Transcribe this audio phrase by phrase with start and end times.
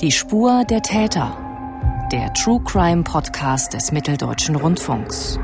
[0.00, 1.36] Die Spur der Täter.
[2.10, 5.38] Der True Crime Podcast des Mitteldeutschen Rundfunks.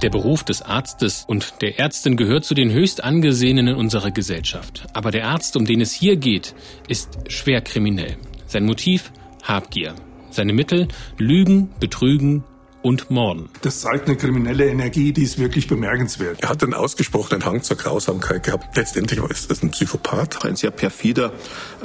[0.00, 4.86] Der Beruf des Arztes und der Ärztin gehört zu den höchst angesehenen in unserer Gesellschaft.
[4.94, 6.54] Aber der Arzt, um den es hier geht,
[6.88, 8.16] ist schwer kriminell.
[8.46, 9.12] Sein Motiv
[9.42, 9.94] Habgier.
[10.30, 10.88] Seine Mittel
[11.18, 12.42] Lügen, Betrügen,
[12.82, 13.48] und Morden.
[13.62, 16.42] Das zeigt eine kriminelle Energie, die ist wirklich bemerkenswert.
[16.42, 18.76] Er hat einen ausgesprochenen Hang zur Grausamkeit gehabt.
[18.76, 20.44] Letztendlich war es ein Psychopath.
[20.44, 21.32] Ein sehr perfider,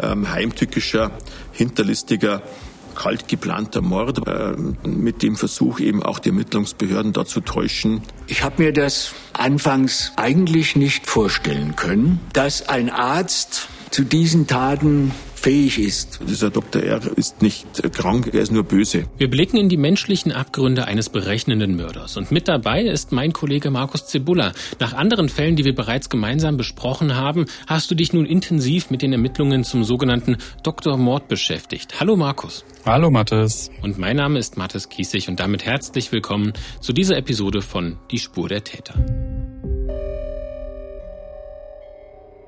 [0.01, 1.11] ähm, heimtückischer,
[1.51, 2.43] hinterlistiger
[2.95, 4.53] kalt geplanter Mord äh,
[4.87, 8.03] mit dem Versuch eben auch die Ermittlungsbehörden da zu täuschen.
[8.27, 15.11] Ich habe mir das anfangs eigentlich nicht vorstellen können, dass ein Arzt zu diesen Taten
[15.35, 16.19] fähig ist.
[16.27, 16.81] Dieser Dr.
[16.81, 16.99] R.
[17.15, 19.05] ist nicht krank, er ist nur böse.
[19.17, 22.17] Wir blicken in die menschlichen Abgründe eines berechnenden Mörders.
[22.17, 24.53] Und mit dabei ist mein Kollege Markus Zebulla.
[24.79, 29.03] Nach anderen Fällen, die wir bereits gemeinsam besprochen haben, hast du dich nun intensiv mit
[29.03, 30.97] den Ermittlungen zum sogenannten Dr.
[30.97, 31.99] Mord beschäftigt.
[31.99, 32.65] Hallo Markus.
[32.87, 33.69] Hallo Mathis.
[33.83, 38.17] Und mein Name ist Mathis Kiesig und damit herzlich willkommen zu dieser Episode von Die
[38.17, 38.95] Spur der Täter.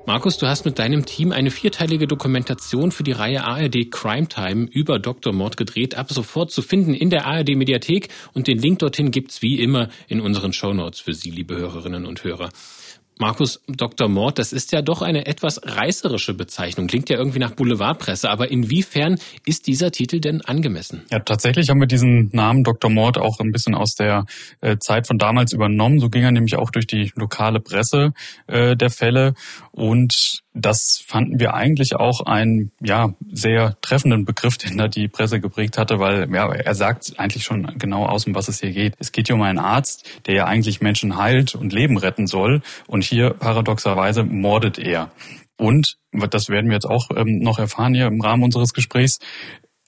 [0.06, 4.68] Markus, du hast mit deinem Team eine vierteilige Dokumentation für die Reihe ARD Crime Time
[4.70, 5.32] über Dr.
[5.32, 9.42] Mord gedreht, ab sofort zu finden in der ARD Mediathek und den Link dorthin gibt's
[9.42, 12.50] wie immer in unseren Shownotes für Sie, liebe Hörerinnen und Hörer.
[13.18, 14.08] Markus, Dr.
[14.08, 16.86] Mord, das ist ja doch eine etwas reißerische Bezeichnung.
[16.86, 21.02] Klingt ja irgendwie nach Boulevardpresse, aber inwiefern ist dieser Titel denn angemessen?
[21.10, 22.90] Ja, tatsächlich haben wir diesen Namen Dr.
[22.90, 24.26] Mord auch ein bisschen aus der
[24.60, 25.98] äh, Zeit von damals übernommen.
[25.98, 28.12] So ging er nämlich auch durch die lokale Presse
[28.48, 29.32] äh, der Fälle.
[29.72, 35.40] Und das fanden wir eigentlich auch einen ja sehr treffenden Begriff, den da die Presse
[35.40, 38.94] geprägt hatte, weil ja, er sagt eigentlich schon genau aus, um was es hier geht.
[38.98, 42.62] Es geht hier um einen Arzt, der ja eigentlich Menschen heilt und Leben retten soll.
[42.86, 45.10] Und hier paradoxerweise mordet er.
[45.58, 45.96] Und,
[46.30, 49.18] das werden wir jetzt auch ähm, noch erfahren hier im Rahmen unseres Gesprächs,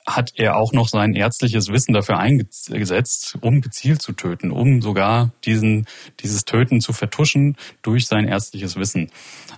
[0.08, 5.30] hat er auch noch sein ärztliches Wissen dafür eingesetzt, um gezielt zu töten, um sogar
[5.44, 5.86] diesen,
[6.20, 9.10] dieses Töten zu vertuschen durch sein ärztliches Wissen.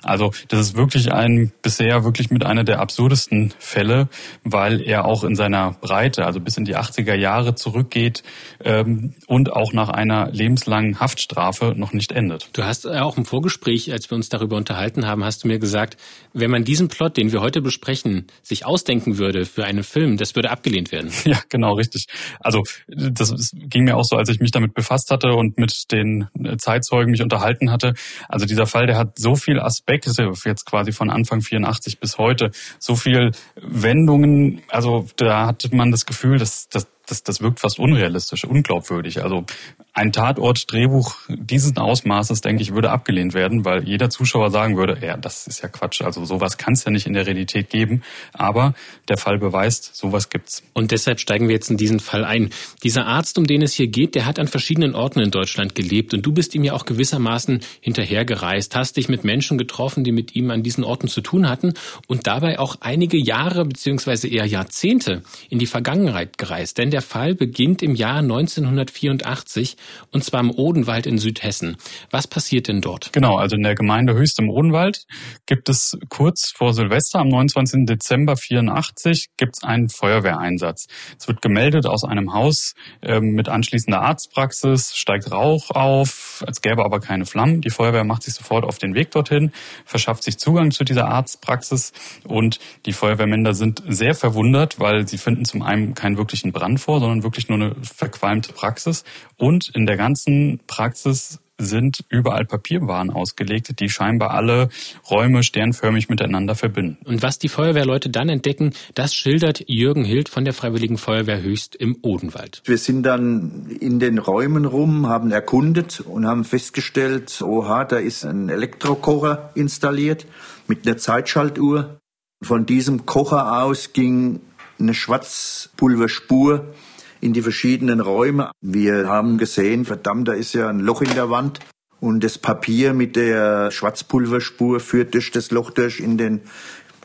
[0.02, 4.08] Also das ist wirklich ein bisher wirklich mit einer der absurdesten Fälle,
[4.44, 8.22] weil er auch in seiner Breite, also bis in die 80er Jahre zurückgeht
[8.64, 12.48] ähm, und auch nach einer lebenslangen Haftstrafe noch nicht endet.
[12.54, 15.96] Du hast auch im Vorgespräch, als wir uns darüber unterhalten haben, hast du mir gesagt,
[16.32, 20.34] wenn man diesen Plot, den wir heute besprechen, sich ausdenken würde für einen Film, das
[20.34, 21.10] würde abgelehnt werden.
[21.30, 22.06] Ja, genau, richtig.
[22.40, 26.26] Also das ging mir auch so, als ich mich damit befasst hatte und mit den
[26.58, 27.94] Zeitzeugen mich unterhalten hatte.
[28.28, 30.10] Also dieser Fall, der hat so viel Aspekte
[30.44, 34.62] jetzt quasi von Anfang 84 bis heute, so viel Wendungen.
[34.68, 39.22] Also da hatte man das Gefühl, dass, dass das, das wirkt fast unrealistisch, unglaubwürdig.
[39.22, 39.44] Also
[39.92, 45.16] ein Tatort-Drehbuch diesen Ausmaßes, denke ich, würde abgelehnt werden, weil jeder Zuschauer sagen würde, ja,
[45.16, 46.02] das ist ja Quatsch.
[46.02, 48.02] Also sowas kann es ja nicht in der Realität geben.
[48.32, 48.74] Aber
[49.08, 50.62] der Fall beweist, sowas gibt's.
[50.72, 52.50] Und deshalb steigen wir jetzt in diesen Fall ein.
[52.82, 56.14] Dieser Arzt, um den es hier geht, der hat an verschiedenen Orten in Deutschland gelebt
[56.14, 60.36] und du bist ihm ja auch gewissermaßen hinterhergereist, hast dich mit Menschen getroffen, die mit
[60.36, 61.74] ihm an diesen Orten zu tun hatten
[62.06, 66.78] und dabei auch einige Jahre beziehungsweise eher Jahrzehnte in die Vergangenheit gereist.
[66.78, 69.78] Denn der der Fall beginnt im Jahr 1984
[70.12, 71.78] und zwar im Odenwald in Südhessen.
[72.10, 73.10] Was passiert denn dort?
[73.14, 75.06] Genau, also in der Gemeinde Höchst im Odenwald
[75.46, 77.86] gibt es kurz vor Silvester am 29.
[77.86, 80.88] Dezember 84 gibt es einen Feuerwehreinsatz.
[81.18, 86.84] Es wird gemeldet aus einem Haus äh, mit anschließender Arztpraxis, steigt Rauch auf, als gäbe
[86.84, 87.62] aber keine Flammen.
[87.62, 89.52] Die Feuerwehr macht sich sofort auf den Weg dorthin,
[89.86, 91.94] verschafft sich Zugang zu dieser Arztpraxis
[92.24, 96.89] und die Feuerwehrmänner sind sehr verwundert, weil sie finden zum einen keinen wirklichen Brand vor,
[96.90, 99.04] vor, sondern wirklich nur eine verqualmte Praxis.
[99.36, 104.70] Und in der ganzen Praxis sind überall Papierwaren ausgelegt, die scheinbar alle
[105.08, 106.98] Räume sternförmig miteinander verbinden.
[107.04, 111.76] Und was die Feuerwehrleute dann entdecken, das schildert Jürgen Hild von der Freiwilligen Feuerwehr Höchst
[111.76, 112.62] im Odenwald.
[112.64, 118.24] Wir sind dann in den Räumen rum, haben erkundet und haben festgestellt, oha, da ist
[118.24, 120.26] ein Elektrokocher installiert
[120.66, 122.00] mit einer Zeitschaltuhr.
[122.42, 124.40] Von diesem Kocher aus ging
[124.80, 126.74] eine Schwarzpulverspur
[127.20, 128.50] in die verschiedenen Räume.
[128.60, 131.60] Wir haben gesehen, verdammt, da ist ja ein Loch in der Wand.
[132.00, 136.40] Und das Papier mit der Schwarzpulverspur führt durch das Loch durch in den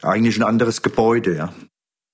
[0.01, 1.35] eigentlich ein anderes Gebäude.
[1.35, 1.53] Ja.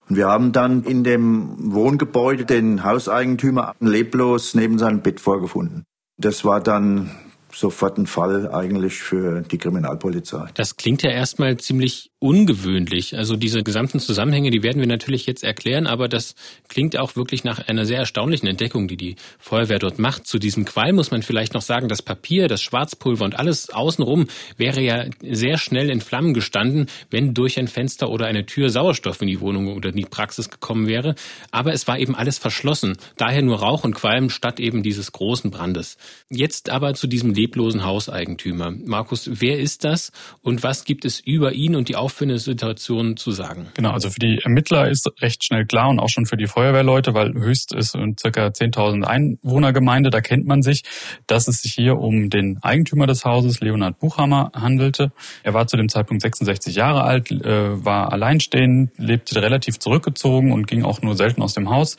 [0.10, 5.84] Und wir haben dann in dem Wohngebäude den Hauseigentümer leblos neben seinem Bett vorgefunden.
[6.18, 7.12] Das war dann
[7.54, 10.50] sofort ein Fall eigentlich für die Kriminalpolizei.
[10.54, 13.18] Das klingt ja erstmal ziemlich ungewöhnlich.
[13.18, 16.36] Also diese gesamten Zusammenhänge, die werden wir natürlich jetzt erklären, aber das
[16.70, 20.28] klingt auch wirklich nach einer sehr erstaunlichen Entdeckung, die die Feuerwehr dort macht.
[20.28, 24.28] Zu diesem Qualm muss man vielleicht noch sagen, das Papier, das Schwarzpulver und alles außenrum
[24.56, 29.20] wäre ja sehr schnell in Flammen gestanden, wenn durch ein Fenster oder eine Tür Sauerstoff
[29.24, 31.16] in die Wohnung oder in die Praxis gekommen wäre.
[31.50, 32.98] Aber es war eben alles verschlossen.
[33.18, 35.98] Daher nur Rauch und Qualm statt eben dieses großen Brandes.
[36.30, 38.70] Jetzt aber zu diesem leblosen Hauseigentümer.
[38.70, 40.12] Markus, wer ist das
[40.44, 43.70] und was gibt es über ihn und die Auf für eine Situation zu sagen?
[43.74, 47.14] Genau, also für die Ermittler ist recht schnell klar und auch schon für die Feuerwehrleute,
[47.14, 50.84] weil Höchst ist eine circa 10.000 Einwohnergemeinde, da kennt man sich,
[51.26, 55.14] dass es sich hier um den Eigentümer des Hauses, Leonhard Buchhammer, handelte.
[55.44, 60.68] Er war zu dem Zeitpunkt 66 Jahre alt, äh, war alleinstehend, lebte relativ zurückgezogen und
[60.68, 61.96] ging auch nur selten aus dem Haus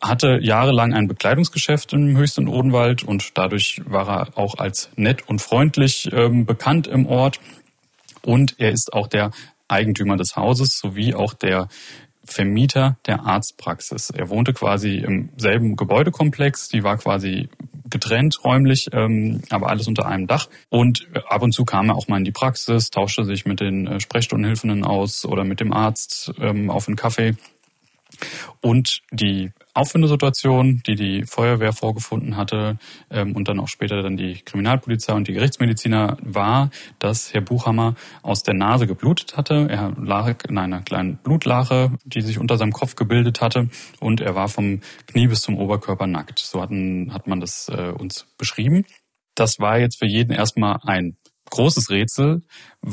[0.00, 5.40] hatte jahrelang ein Bekleidungsgeschäft im Höchsten Odenwald und dadurch war er auch als nett und
[5.40, 7.40] freundlich ähm, bekannt im Ort.
[8.22, 9.30] Und er ist auch der
[9.68, 11.68] Eigentümer des Hauses sowie auch der
[12.24, 14.10] Vermieter der Arztpraxis.
[14.10, 17.48] Er wohnte quasi im selben Gebäudekomplex, die war quasi
[17.88, 20.48] getrennt räumlich, ähm, aber alles unter einem Dach.
[20.68, 23.86] Und ab und zu kam er auch mal in die Praxis, tauschte sich mit den
[23.86, 27.36] äh, Sprechstundenhilfenden aus oder mit dem Arzt ähm, auf einen Kaffee.
[28.60, 32.78] Und die Auffindesituation, die die Feuerwehr vorgefunden hatte
[33.10, 37.94] ähm, und dann auch später dann die Kriminalpolizei und die Gerichtsmediziner war, dass Herr Buchhammer
[38.22, 39.68] aus der Nase geblutet hatte.
[39.70, 43.68] Er lag in einer kleinen Blutlache, die sich unter seinem Kopf gebildet hatte
[44.00, 46.38] und er war vom Knie bis zum Oberkörper nackt.
[46.38, 48.84] So hatten, hat man das äh, uns beschrieben.
[49.34, 51.16] Das war jetzt für jeden erstmal ein
[51.50, 52.42] großes Rätsel,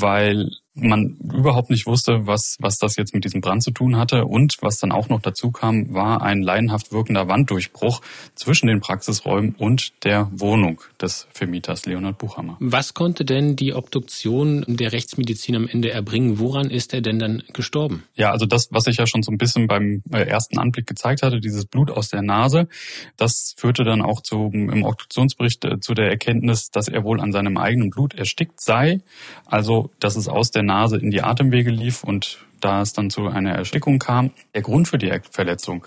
[0.00, 4.26] weil man überhaupt nicht wusste, was, was das jetzt mit diesem Brand zu tun hatte.
[4.26, 8.02] Und was dann auch noch dazu kam, war ein leidenhaft wirkender Wanddurchbruch
[8.34, 12.56] zwischen den Praxisräumen und der Wohnung des Vermieters Leonhard Buchhammer.
[12.60, 16.38] Was konnte denn die Obduktion der Rechtsmedizin am Ende erbringen?
[16.38, 18.04] Woran ist er denn dann gestorben?
[18.14, 21.22] Ja, also das, was ich ja schon so ein bisschen beim äh, ersten Anblick gezeigt
[21.22, 22.68] hatte, dieses Blut aus der Nase,
[23.16, 27.32] das führte dann auch zu, im Obduktionsbericht äh, zu der Erkenntnis, dass er wohl an
[27.32, 29.00] seinem eigenen Blut erstickt sei.
[29.46, 33.26] Also, dass es aus der Nase in die Atemwege lief und da es dann zu
[33.26, 34.30] einer Erstickung kam.
[34.54, 35.86] Der Grund für die Verletzung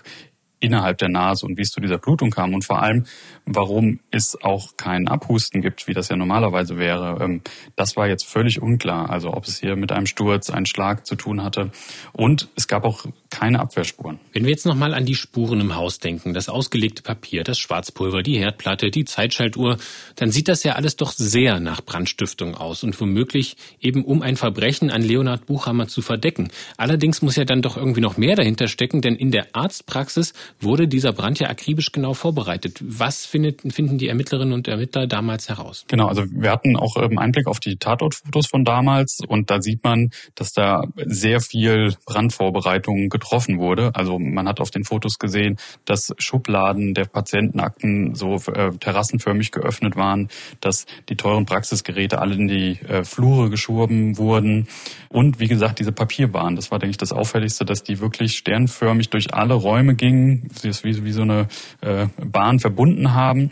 [0.60, 3.06] innerhalb der Nase und wie es zu dieser Blutung kam und vor allem,
[3.46, 7.42] warum es auch kein Abhusten gibt, wie das ja normalerweise wäre, ähm,
[7.76, 9.10] das war jetzt völlig unklar.
[9.10, 11.72] Also ob es hier mit einem Sturz, einem Schlag zu tun hatte.
[12.14, 14.20] Und es gab auch keine Abwehrspuren.
[14.34, 18.24] Wenn wir jetzt nochmal an die Spuren im Haus denken, das ausgelegte Papier, das Schwarzpulver,
[18.24, 19.78] die Herdplatte, die Zeitschaltuhr,
[20.16, 24.36] dann sieht das ja alles doch sehr nach Brandstiftung aus und womöglich eben um ein
[24.36, 26.50] Verbrechen an Leonhard Buchhammer zu verdecken.
[26.78, 30.88] Allerdings muss ja dann doch irgendwie noch mehr dahinter stecken, denn in der Arztpraxis wurde
[30.88, 32.80] dieser Brand ja akribisch genau vorbereitet.
[32.82, 35.86] Was findet, finden die Ermittlerinnen und Ermittler damals heraus?
[35.88, 39.84] Genau, also wir hatten auch ähm, Einblick auf die Tatortfotos von damals und da sieht
[39.84, 43.92] man, dass da sehr viel Brandvorbereitung getroffen wurde.
[43.96, 49.96] Also man hat auf den Fotos gesehen, dass Schubladen der Patientenakten so äh, terrassenförmig geöffnet
[49.96, 50.30] waren,
[50.62, 54.68] dass die teuren Praxisgeräte alle in die äh, Flure geschoben wurden
[55.10, 56.56] und wie gesagt diese Papierbahn.
[56.56, 60.70] Das war denke ich das auffälligste, dass die wirklich sternförmig durch alle Räume gingen sie
[60.70, 61.48] es wie, wie so eine
[61.82, 63.52] äh, Bahn verbunden haben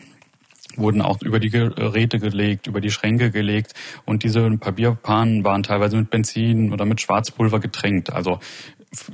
[0.77, 3.73] wurden auch über die Geräte gelegt, über die Schränke gelegt
[4.05, 8.13] und diese Papierpanen waren teilweise mit Benzin oder mit Schwarzpulver getränkt.
[8.13, 8.39] Also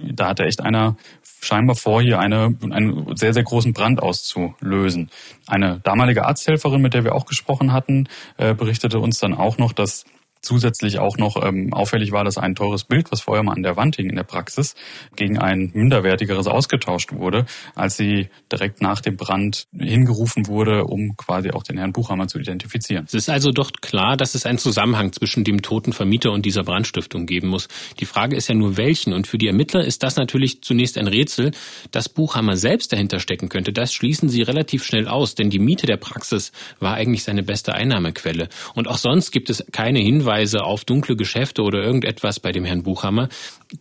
[0.03, 0.97] da hatte echt einer
[1.41, 5.09] scheinbar vor, hier eine, einen sehr, sehr großen Brand auszulösen.
[5.47, 9.73] Eine damalige Arzthelferin, mit der wir auch gesprochen hatten, äh, berichtete uns dann auch noch,
[9.73, 10.05] dass
[10.43, 13.77] zusätzlich auch noch ähm, auffällig war, dass ein teures Bild, was vorher mal an der
[13.77, 14.75] Wand hing in der Praxis,
[15.15, 17.45] gegen ein minderwertigeres ausgetauscht wurde,
[17.75, 22.39] als sie direkt nach dem Brand hingerufen wurde, um quasi auch den Herrn Buchhammer zu
[22.39, 23.05] identifizieren.
[23.07, 26.63] Es ist also doch klar, dass es einen Zusammenhang zwischen dem toten Vermieter und dieser
[26.63, 27.69] Brandstiftung geben muss.
[27.99, 31.07] Die Frage ist ja nur welchen und für die Ermittler ist das natürlich zunächst ein
[31.07, 31.51] Rätsel.
[31.91, 35.85] Dass Buchhammer selbst dahinter stecken könnte, das schließen sie relativ schnell aus, denn die Miete
[35.85, 38.49] der Praxis war eigentlich seine beste Einnahmequelle.
[38.75, 42.65] Und auch sonst gibt es keine Hinweise, Hinweise auf dunkle Geschäfte oder irgendetwas bei dem
[42.65, 43.29] Herrn Buchhammer.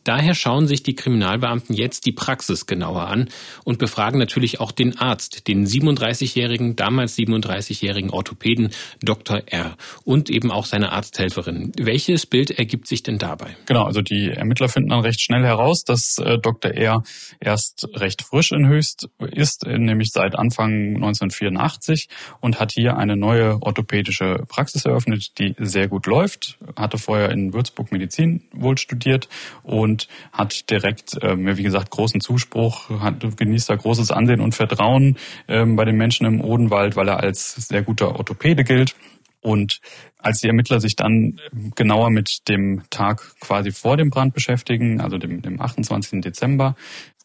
[0.04, 3.28] Daher schauen sich die Kriminalbeamten jetzt die Praxis genauer an
[3.64, 8.71] und befragen natürlich auch den Arzt, den 37-jährigen, damals 37-jährigen Orthopäden
[9.02, 9.42] Dr.
[9.47, 9.76] R.
[10.04, 11.73] und eben auch seine Arzthelferin.
[11.78, 13.56] Welches Bild ergibt sich denn dabei?
[13.66, 16.73] Genau, also die Ermittler finden dann recht schnell heraus, dass äh, Dr.
[16.73, 17.02] R.
[17.40, 22.09] erst recht frisch in Höchst ist, nämlich seit Anfang 1984
[22.40, 26.41] und hat hier eine neue orthopädische Praxis eröffnet, die sehr gut läuft,
[26.76, 29.28] hatte vorher in Würzburg Medizin wohl studiert
[29.62, 34.54] und und hat direkt, ähm, wie gesagt, großen Zuspruch, hat, genießt da großes Ansehen und
[34.54, 35.18] Vertrauen
[35.49, 38.94] ähm, bei den Menschen im Odenwald, weil er als sehr guter Orthopäde gilt.
[39.42, 39.80] Und
[40.18, 41.40] als die Ermittler sich dann
[41.75, 46.20] genauer mit dem Tag quasi vor dem Brand beschäftigen, also dem, dem 28.
[46.20, 46.76] Dezember,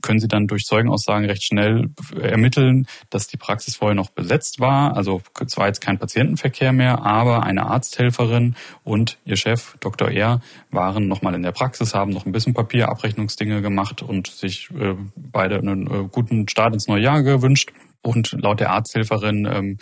[0.01, 4.95] können sie dann durch Zeugenaussagen recht schnell ermitteln, dass die Praxis vorher noch besetzt war.
[4.95, 10.09] Also es war jetzt kein Patientenverkehr mehr, aber eine Arzthelferin und ihr Chef, Dr.
[10.09, 14.95] R., waren nochmal in der Praxis, haben noch ein bisschen Papierabrechnungsdinge gemacht und sich äh,
[15.15, 17.71] beide einen äh, guten Start ins neue Jahr gewünscht.
[18.03, 19.77] Und laut der Arzthelferin ähm,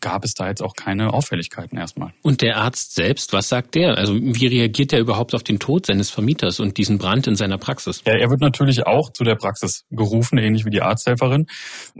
[0.00, 2.12] gab es da jetzt auch keine Auffälligkeiten erstmal.
[2.22, 3.96] Und der Arzt selbst, was sagt der?
[3.96, 7.58] Also wie reagiert er überhaupt auf den Tod seines Vermieters und diesen Brand in seiner
[7.58, 8.02] Praxis?
[8.06, 11.46] Ja, er wird natürlich auch zu der Praxis gerufen, ähnlich wie die Arzthelferin.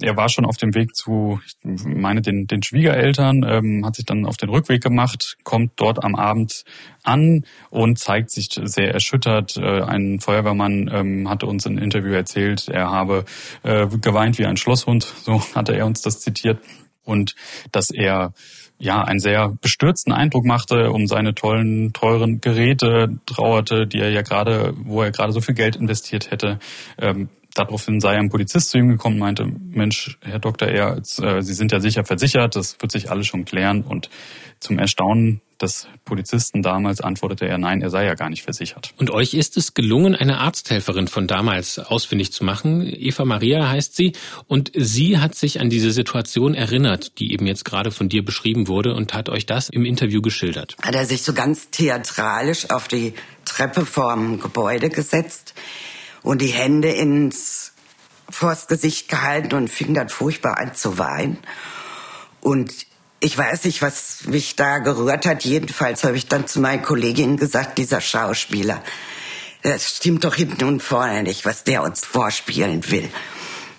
[0.01, 4.05] Er war schon auf dem Weg zu, ich meine, den, den Schwiegereltern, ähm, hat sich
[4.05, 6.65] dann auf den Rückweg gemacht, kommt dort am Abend
[7.03, 9.57] an und zeigt sich sehr erschüttert.
[9.57, 13.25] Äh, ein Feuerwehrmann ähm, hatte uns in einem Interview erzählt, er habe
[13.63, 16.59] äh, geweint wie ein Schlosshund, so hatte er uns das zitiert
[17.11, 17.35] und
[17.73, 18.33] dass er
[18.79, 24.23] ja einen sehr bestürzten Eindruck machte um seine tollen teuren Geräte trauerte, die er ja
[24.23, 26.59] gerade, wo er gerade so viel Geld investiert hätte.
[26.99, 30.69] Ähm, daraufhin sei ein Polizist zu ihm gekommen und meinte, Mensch, Herr Dr.
[30.69, 33.83] Er, äh, Sie sind ja sicher versichert, das wird sich alles schon klären.
[33.83, 34.09] Und
[34.61, 38.95] zum Erstaunen des Polizisten damals antwortete er, nein, er sei ja gar nicht versichert.
[38.97, 42.87] Und euch ist es gelungen, eine Arzthelferin von damals ausfindig zu machen.
[42.87, 44.13] Eva Maria heißt sie.
[44.47, 48.69] Und sie hat sich an diese Situation erinnert, die eben jetzt gerade von dir beschrieben
[48.69, 50.77] wurde und hat euch das im Interview geschildert.
[50.83, 53.15] Hat er sich so ganz theatralisch auf die
[53.45, 55.55] Treppe vorm Gebäude gesetzt
[56.23, 57.73] und die Hände ins
[58.29, 61.39] vors Gesicht gehalten und fing dann furchtbar an zu weinen.
[62.41, 62.90] Und
[63.21, 65.45] ich weiß nicht, was mich da gerührt hat.
[65.45, 68.83] Jedenfalls habe ich dann zu meinen Kolleginnen gesagt, dieser Schauspieler,
[69.63, 73.11] das stimmt doch hinten und vorne nicht, was der uns vorspielen will.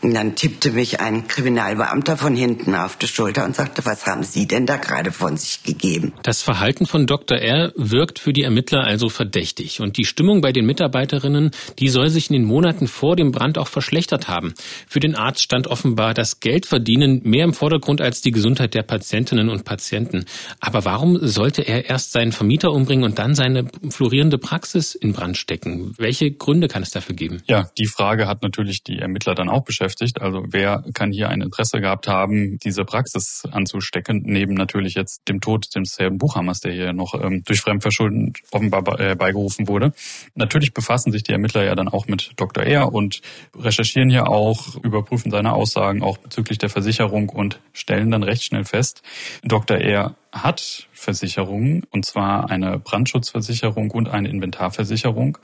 [0.02, 4.24] Und dann tippte mich ein Kriminalbeamter von hinten auf die Schulter und sagte, was haben
[4.24, 6.14] Sie denn da gerade von sich gegeben?
[6.24, 7.38] Das Verhalten von Dr.
[7.38, 7.72] R.
[7.76, 9.80] wirkt für die Ermittler also verdächtig.
[9.80, 13.60] Und die Stimmung bei den Mitarbeiterinnen, die soll sich in den Monaten vor dem Brand
[13.60, 14.56] auch verschlechtert haben.
[14.88, 19.50] Für den Arzt stand offenbar das Geldverdienen mehr im Vordergrund als die Gesundheit der Patientinnen
[19.50, 20.26] und Patienten.
[20.60, 25.38] Aber warum sollte er erst seinen Vermieter umbringen und dann seine florierende Praxis in Brand
[25.38, 25.94] stecken?
[26.00, 27.44] Welche Gründe kann es dafür geben?
[27.46, 30.22] Ja, die Frage hat natürlich die Ermittler dann auch beschäftigt beschäftigt.
[30.22, 35.42] Also wer kann hier ein Interesse gehabt haben, diese Praxis anzustecken, neben natürlich jetzt dem
[35.42, 39.94] Tod des Herrn Buchhammers, der hier noch ähm, durch Fremdverschulden offenbar äh, beigerufen wurde.
[40.36, 42.64] Natürlich befassen sich die Ermittler ja dann auch mit Dr.
[42.64, 42.94] R.
[42.94, 43.22] und
[43.58, 48.66] recherchieren hier auch, überprüfen seine Aussagen auch bezüglich der Versicherung und stellen dann recht schnell
[48.66, 49.02] fest,
[49.44, 49.78] Dr.
[49.78, 55.38] R hat Versicherungen, und zwar eine Brandschutzversicherung und eine Inventarversicherung.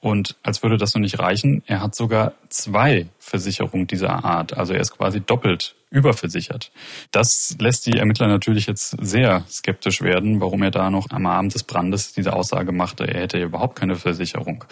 [0.00, 4.56] Und als würde das noch nicht reichen, er hat sogar zwei Versicherungen dieser Art.
[4.56, 6.70] Also er ist quasi doppelt überversichert.
[7.10, 11.52] Das lässt die Ermittler natürlich jetzt sehr skeptisch werden, warum er da noch am Abend
[11.54, 14.64] des Brandes diese Aussage machte, er hätte überhaupt keine Versicherung.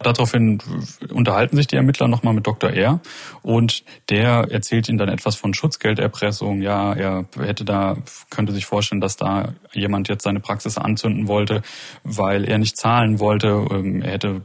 [0.00, 0.58] Daraufhin
[1.10, 2.70] unterhalten sich die Ermittler nochmal mit Dr.
[2.70, 3.00] R.
[3.42, 6.62] und der erzählt ihnen dann etwas von Schutzgelderpressung.
[6.62, 7.96] Ja, er hätte da,
[8.30, 11.62] könnte sich vorstellen, dass da jemand jetzt seine Praxis anzünden wollte,
[12.02, 13.66] weil er nicht zahlen wollte.
[13.70, 14.42] Ähm, er hätte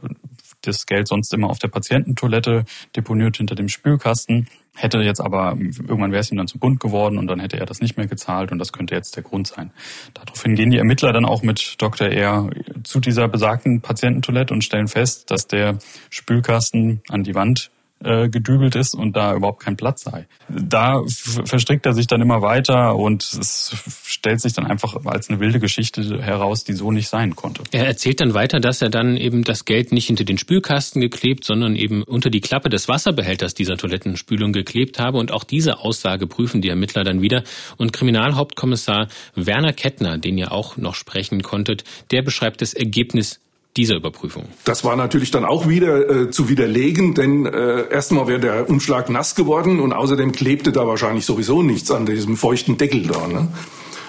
[0.61, 4.47] das Geld sonst immer auf der Patiententoilette deponiert hinter dem Spülkasten.
[4.75, 7.65] Hätte jetzt aber, irgendwann wäre es ihm dann zu bunt geworden und dann hätte er
[7.65, 9.71] das nicht mehr gezahlt und das könnte jetzt der Grund sein.
[10.13, 12.07] Daraufhin gehen die Ermittler dann auch mit Dr.
[12.07, 12.49] R.
[12.83, 17.69] zu dieser besagten Patiententoilette und stellen fest, dass der Spülkasten an die Wand
[18.03, 20.27] äh, gedübelt ist und da überhaupt kein Platz sei.
[20.49, 25.39] Da verstrickt er sich dann immer weiter und es stellt sich dann einfach als eine
[25.39, 27.63] wilde Geschichte heraus, die so nicht sein konnte.
[27.71, 31.43] Er erzählt dann weiter, dass er dann eben das Geld nicht hinter den Spülkasten geklebt,
[31.43, 36.27] sondern eben unter die Klappe des Wasserbehälters dieser Toilettenspülung geklebt habe und auch diese Aussage
[36.27, 37.43] prüfen die Ermittler dann wieder
[37.77, 43.40] und Kriminalhauptkommissar Werner Kettner, den ihr auch noch sprechen konntet, der beschreibt das Ergebnis
[43.77, 44.45] dieser Überprüfung?
[44.65, 49.09] Das war natürlich dann auch wieder äh, zu widerlegen, denn äh, erstmal wäre der Umschlag
[49.09, 53.27] nass geworden und außerdem klebte da wahrscheinlich sowieso nichts an diesem feuchten Deckel da.
[53.27, 53.47] Ne?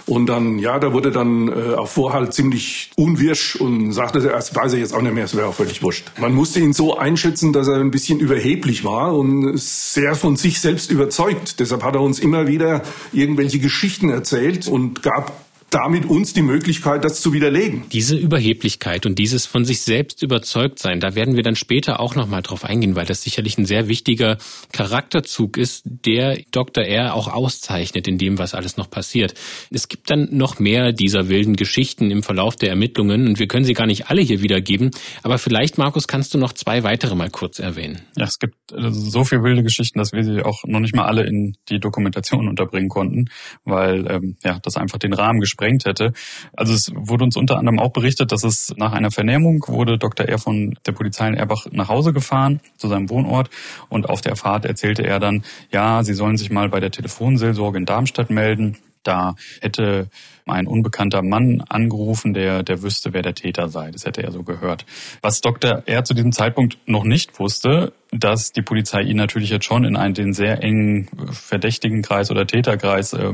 [0.07, 4.73] Und dann, ja, da wurde dann äh, auf Vorhalt ziemlich unwirsch und sagte, das weiß
[4.73, 6.11] er jetzt auch nicht mehr, es wäre auch völlig wurscht.
[6.19, 10.61] Man musste ihn so einschätzen, dass er ein bisschen überheblich war und sehr von sich
[10.61, 11.61] selbst überzeugt.
[11.61, 15.33] Deshalb hat er uns immer wieder irgendwelche Geschichten erzählt und gab
[15.73, 17.85] damit uns die Möglichkeit, das zu widerlegen.
[17.93, 22.15] Diese Überheblichkeit und dieses von sich selbst überzeugt sein, da werden wir dann später auch
[22.15, 24.37] nochmal drauf eingehen, weil das sicherlich ein sehr wichtiger
[24.73, 26.85] Charakterzug ist, der Dr.
[26.85, 27.15] R.
[27.15, 29.33] auch auszeichnet in dem, was alles noch passiert.
[29.71, 33.65] Es gibt dann noch mehr dieser wilden Geschichten im Verlauf der Ermittlungen und wir können
[33.65, 34.91] sie gar nicht alle hier wiedergeben,
[35.23, 38.03] aber vielleicht, Markus, kannst du noch zwei weitere mal kurz erwähnen.
[38.17, 41.07] Ja, es gibt äh, so viele wilde Geschichten, dass wir sie auch noch nicht mal
[41.07, 43.25] alle in die Dokumentation unterbringen konnten,
[43.65, 46.13] weil ähm, ja das einfach den Rahmen gesprengt gesprengt hätte.
[46.57, 50.27] Also es wurde uns unter anderem auch berichtet, dass es nach einer Vernehmung wurde Dr.
[50.27, 50.39] R.
[50.39, 53.49] von der Polizei in Erbach nach Hause gefahren zu seinem Wohnort
[53.89, 57.79] und auf der Fahrt erzählte er dann, ja, sie sollen sich mal bei der Telefonseelsorge
[57.79, 58.79] in Darmstadt melden.
[59.05, 60.09] Da hätte
[60.47, 63.91] ein unbekannter Mann angerufen, der, der wüsste, wer der Täter sei.
[63.91, 64.85] Das hätte er so gehört.
[65.23, 65.83] Was Dr.
[65.87, 66.05] R.
[66.05, 70.15] zu diesem Zeitpunkt noch nicht wusste, dass die Polizei ihn natürlich jetzt schon in einen
[70.15, 73.33] den sehr engen verdächtigen Kreis oder Täterkreis äh,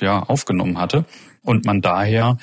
[0.00, 1.04] ja, aufgenommen hatte
[1.46, 2.36] und man daher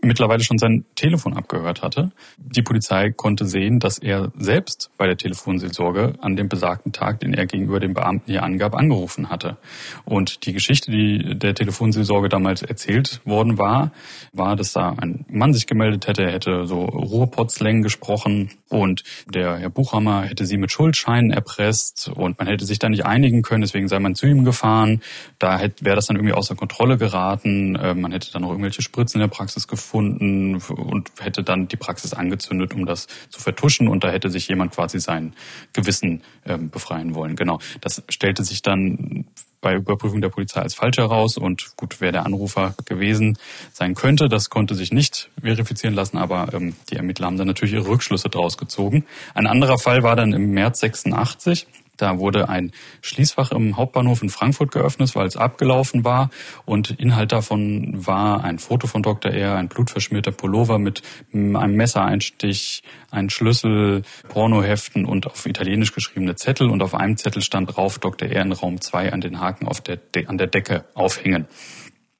[0.00, 2.10] mittlerweile schon sein Telefon abgehört hatte.
[2.36, 7.34] Die Polizei konnte sehen, dass er selbst bei der Telefonseelsorge an dem besagten Tag, den
[7.34, 9.56] er gegenüber dem Beamten hier angab, angerufen hatte.
[10.04, 13.92] Und die Geschichte, die der Telefonseelsorge damals erzählt worden war,
[14.32, 19.58] war, dass da ein Mann sich gemeldet hätte, er hätte so Ruhrpotzlängen gesprochen und der
[19.58, 23.62] Herr Buchhammer hätte sie mit Schuldscheinen erpresst und man hätte sich da nicht einigen können,
[23.62, 25.00] deswegen sei man zu ihm gefahren.
[25.38, 27.74] Da wäre das dann irgendwie außer Kontrolle geraten.
[27.76, 31.68] Äh, man hätte dann noch irgendwelche Spritzen in der Praxis gefunden gefunden und hätte dann
[31.68, 33.88] die Praxis angezündet, um das zu vertuschen.
[33.88, 35.34] Und da hätte sich jemand quasi sein
[35.72, 37.36] Gewissen ähm, befreien wollen.
[37.36, 37.58] Genau.
[37.80, 39.24] Das stellte sich dann
[39.60, 43.38] bei Überprüfung der Polizei als falsch heraus und gut, wer der Anrufer gewesen
[43.72, 47.74] sein könnte, das konnte sich nicht verifizieren lassen, aber ähm, die Ermittler haben dann natürlich
[47.74, 49.04] ihre Rückschlüsse draus gezogen.
[49.34, 51.66] Ein anderer Fall war dann im März 86.
[51.98, 56.30] Da wurde ein Schließfach im Hauptbahnhof in Frankfurt geöffnet, weil es abgelaufen war.
[56.64, 59.32] Und Inhalt davon war ein Foto von Dr.
[59.32, 61.02] R., ein blutverschmierter Pullover mit
[61.32, 66.70] einem Messereinstich, ein Schlüssel, Pornoheften und auf Italienisch geschriebene Zettel.
[66.70, 68.28] Und auf einem Zettel stand drauf Dr.
[68.28, 68.42] R.
[68.42, 71.46] in Raum 2 an den Haken auf der De an der Decke aufhängen.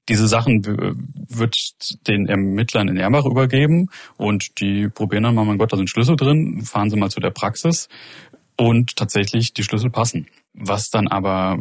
[0.09, 1.55] Diese Sachen wird
[2.09, 6.17] den Ermittlern in Erbach übergeben und die probieren dann mal, mein Gott, da sind Schlüssel
[6.17, 7.91] drin, fahren Sie mal zu der Praxis
[8.59, 10.27] und tatsächlich die Schlüssel passen.
[10.53, 11.59] Was dann aber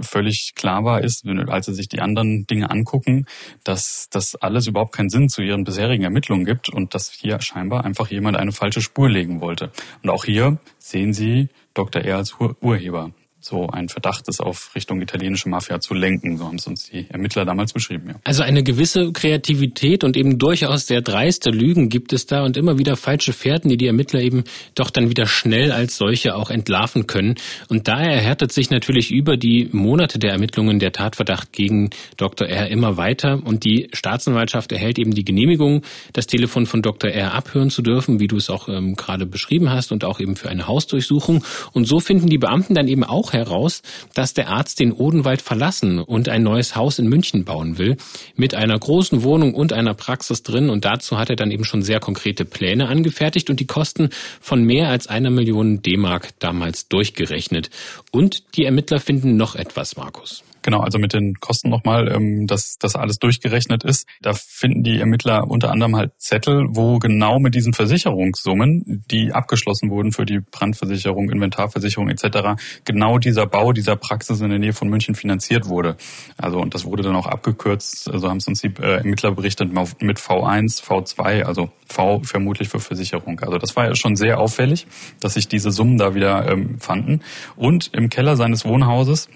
[0.00, 3.26] völlig klar war, ist, als sie sich die anderen Dinge angucken,
[3.64, 7.84] dass das alles überhaupt keinen Sinn zu ihren bisherigen Ermittlungen gibt und dass hier scheinbar
[7.84, 9.70] einfach jemand eine falsche Spur legen wollte.
[10.02, 12.02] Und auch hier sehen Sie Dr.
[12.02, 13.12] R als Urheber
[13.46, 16.36] so ein Verdacht ist, auf Richtung italienische Mafia zu lenken.
[16.36, 18.08] So haben es uns die Ermittler damals beschrieben.
[18.08, 18.14] Ja.
[18.24, 22.78] Also eine gewisse Kreativität und eben durchaus sehr dreiste Lügen gibt es da und immer
[22.78, 27.06] wieder falsche Fährten, die die Ermittler eben doch dann wieder schnell als solche auch entlarven
[27.06, 27.36] können.
[27.68, 32.48] Und daher erhärtet sich natürlich über die Monate der Ermittlungen der Tatverdacht gegen Dr.
[32.48, 32.68] R.
[32.68, 35.82] immer weiter und die Staatsanwaltschaft erhält eben die Genehmigung,
[36.12, 37.10] das Telefon von Dr.
[37.10, 37.32] R.
[37.34, 40.48] abhören zu dürfen, wie du es auch ähm, gerade beschrieben hast und auch eben für
[40.48, 41.44] eine Hausdurchsuchung.
[41.72, 43.82] Und so finden die Beamten dann eben auch heraus,
[44.14, 47.96] dass der Arzt den Odenwald verlassen und ein neues Haus in München bauen will,
[48.34, 50.70] mit einer großen Wohnung und einer Praxis drin.
[50.70, 54.64] Und dazu hat er dann eben schon sehr konkrete Pläne angefertigt und die Kosten von
[54.64, 57.70] mehr als einer Million D-Mark damals durchgerechnet.
[58.10, 60.42] Und die Ermittler finden noch etwas, Markus.
[60.66, 64.04] Genau, also mit den Kosten nochmal, ähm, dass das alles durchgerechnet ist.
[64.20, 69.90] Da finden die Ermittler unter anderem halt Zettel, wo genau mit diesen Versicherungssummen, die abgeschlossen
[69.90, 74.88] wurden für die Brandversicherung, Inventarversicherung etc., genau dieser Bau dieser Praxis in der Nähe von
[74.88, 75.96] München finanziert wurde.
[76.36, 79.72] Also und das wurde dann auch abgekürzt, also haben es uns die äh, Ermittler berichtet
[80.00, 83.38] mit V1, V2, also V vermutlich für Versicherung.
[83.38, 84.88] Also das war ja schon sehr auffällig,
[85.20, 87.20] dass sich diese Summen da wieder ähm, fanden.
[87.54, 89.28] Und im Keller seines Wohnhauses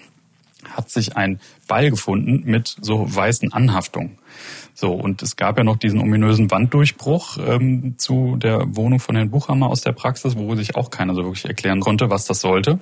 [0.80, 4.18] hat sich ein Ball gefunden mit so weißen Anhaftungen.
[4.72, 9.30] So, und es gab ja noch diesen ominösen Wanddurchbruch ähm, zu der Wohnung von Herrn
[9.30, 12.80] Buchhammer aus der Praxis, wo sich auch keiner so wirklich erklären konnte, was das sollte.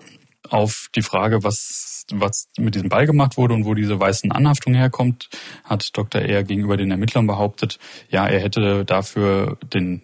[0.49, 4.79] Auf die Frage, was, was mit diesem Ball gemacht wurde und wo diese weißen Anhaftungen
[4.79, 5.29] herkommt,
[5.65, 6.23] hat Dr.
[6.23, 7.81] Ehr gegenüber den Ermittlern behauptet,
[8.11, 10.03] ja, er hätte dafür den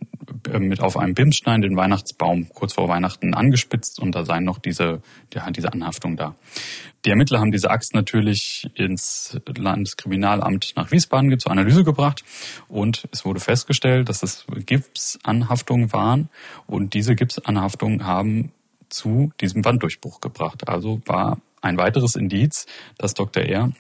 [0.59, 5.03] mit auf einem Bimsstein den Weihnachtsbaum kurz vor Weihnachten angespitzt und da seien noch diese,
[5.33, 6.35] ja, diese Anhaftung da.
[7.05, 12.25] Die Ermittler haben diese Axt natürlich ins Landeskriminalamt nach Wiesbaden zur Analyse gebracht
[12.69, 16.29] und es wurde festgestellt, dass es Gipsanhaftungen waren
[16.67, 18.53] und diese Gipsanhaftungen haben
[18.89, 20.69] zu diesem Wanddurchbruch gebracht.
[20.69, 22.67] Also war ein weiteres Indiz,
[22.99, 23.43] dass Dr.
[23.43, 23.73] R.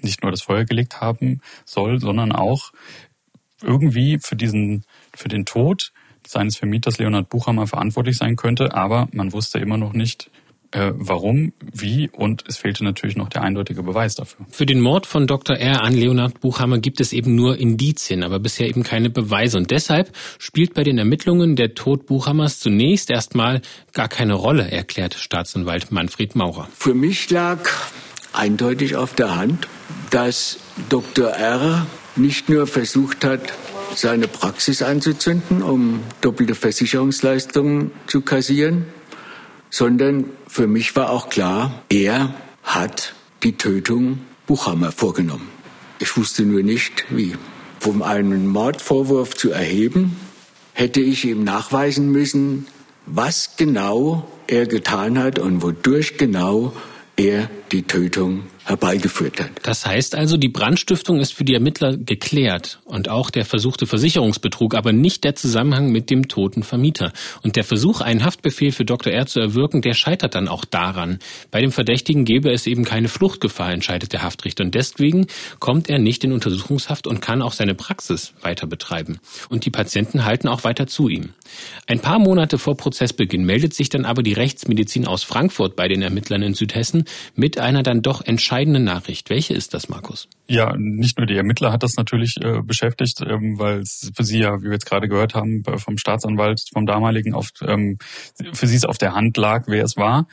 [0.00, 2.72] nicht nur das Feuer gelegt haben soll, sondern auch
[3.62, 5.92] irgendwie für diesen, für den Tod
[6.26, 10.30] seines Vermieters Leonhard Buchhammer verantwortlich sein könnte, aber man wusste immer noch nicht,
[10.72, 14.46] äh, warum, wie und es fehlte natürlich noch der eindeutige Beweis dafür.
[14.50, 15.56] Für den Mord von Dr.
[15.56, 15.82] R.
[15.82, 19.56] an Leonhard Buchhammer gibt es eben nur Indizien, aber bisher eben keine Beweise.
[19.56, 25.14] Und deshalb spielt bei den Ermittlungen der Tod Buchhammers zunächst erstmal gar keine Rolle, erklärt
[25.14, 26.68] Staatsanwalt Manfred Maurer.
[26.72, 27.68] Für mich lag
[28.32, 29.66] eindeutig auf der Hand,
[30.10, 31.30] dass Dr.
[31.30, 31.86] R.
[32.14, 33.52] nicht nur versucht hat,
[33.94, 38.86] seine Praxis anzuzünden, um doppelte Versicherungsleistungen zu kassieren,
[39.70, 45.48] sondern für mich war auch klar, er hat die Tötung Buchhammer vorgenommen.
[45.98, 47.36] Ich wusste nur nicht, wie.
[47.84, 50.16] Um einen Mordvorwurf zu erheben,
[50.72, 52.66] hätte ich ihm nachweisen müssen,
[53.06, 56.72] was genau er getan hat und wodurch genau
[57.16, 59.50] er die Tötung herbeigeführt hat.
[59.62, 64.74] Das heißt also, die Brandstiftung ist für die Ermittler geklärt und auch der versuchte Versicherungsbetrug,
[64.74, 67.12] aber nicht der Zusammenhang mit dem toten Vermieter.
[67.42, 69.12] Und der Versuch, einen Haftbefehl für Dr.
[69.12, 71.18] R zu erwirken, der scheitert dann auch daran.
[71.50, 74.64] Bei dem Verdächtigen gäbe es eben keine Fluchtgefahr, entscheidet der Haftrichter.
[74.64, 75.26] Und deswegen
[75.58, 79.20] kommt er nicht in Untersuchungshaft und kann auch seine Praxis weiter betreiben.
[79.48, 81.30] Und die Patienten halten auch weiter zu ihm.
[81.86, 86.02] Ein paar Monate vor Prozessbeginn meldet sich dann aber die Rechtsmedizin aus Frankfurt bei den
[86.02, 87.04] Ermittlern in Südhessen
[87.34, 89.30] mit einer dann doch entscheidenden Nachricht.
[89.30, 90.28] Welche ist das, Markus?
[90.50, 94.40] Ja, nicht nur die Ermittler hat das natürlich äh, beschäftigt, ähm, weil es für sie
[94.40, 97.98] ja, wie wir jetzt gerade gehört haben, vom Staatsanwalt, vom damaligen, oft ähm,
[98.52, 100.26] für sie es auf der Hand lag, wer es war,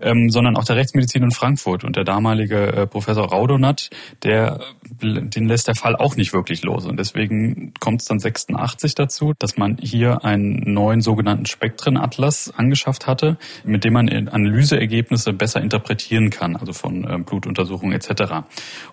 [0.00, 3.90] ähm, sondern auch der Rechtsmedizin in Frankfurt und der damalige äh, Professor Raudonat,
[4.22, 4.60] der
[5.02, 9.32] den lässt der Fall auch nicht wirklich los und deswegen kommt es dann 86 dazu,
[9.40, 16.30] dass man hier einen neuen sogenannten Spektrenatlas angeschafft hatte, mit dem man Analyseergebnisse besser interpretieren
[16.30, 18.44] kann, also von äh, Blutuntersuchungen etc.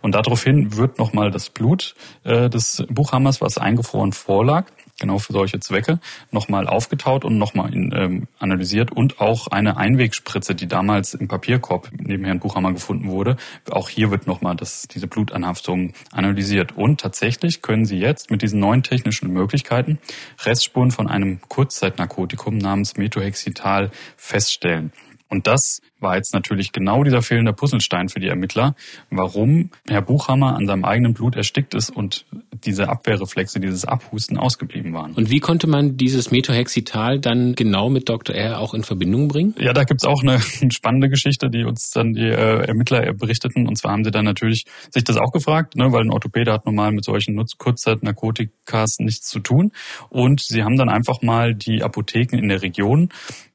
[0.02, 4.66] Und daraufhin wird nochmal das Blut äh, des Buchhammers, was eingefroren vorlag,
[5.00, 6.00] genau für solche Zwecke,
[6.32, 12.24] nochmal aufgetaut und nochmal ähm, analysiert und auch eine Einwegspritze, die damals im Papierkorb neben
[12.24, 13.38] Herrn Buchhammer gefunden wurde.
[13.70, 16.78] Auch hier wird nochmal diese Blutanhaftung analysiert.
[16.78, 20.00] Und tatsächlich können Sie jetzt mit diesen neuen technischen Möglichkeiten
[20.44, 24.92] Restspuren von einem Kurzzeitnarkotikum namens Methohexital feststellen.
[25.32, 28.76] Und das war jetzt natürlich genau dieser fehlende Puzzlestein für die Ermittler,
[29.10, 32.26] warum Herr Buchhammer an seinem eigenen Blut erstickt ist und
[32.66, 35.14] diese Abwehrreflexe, dieses Abhusten ausgeblieben waren.
[35.14, 38.36] Und wie konnte man dieses Methohexital dann genau mit Dr.
[38.36, 39.56] R auch in Verbindung bringen?
[39.58, 43.70] Ja, da gibt's auch eine spannende Geschichte, die uns dann die äh, Ermittler berichteten.
[43.70, 46.66] Und zwar haben sie dann natürlich sich das auch gefragt, ne, weil ein Orthopäde hat
[46.66, 49.72] normal mit solchen Kurzzeit-Narkotikas nichts zu tun.
[50.10, 53.10] Und sie haben dann einfach mal die Apotheken in der Region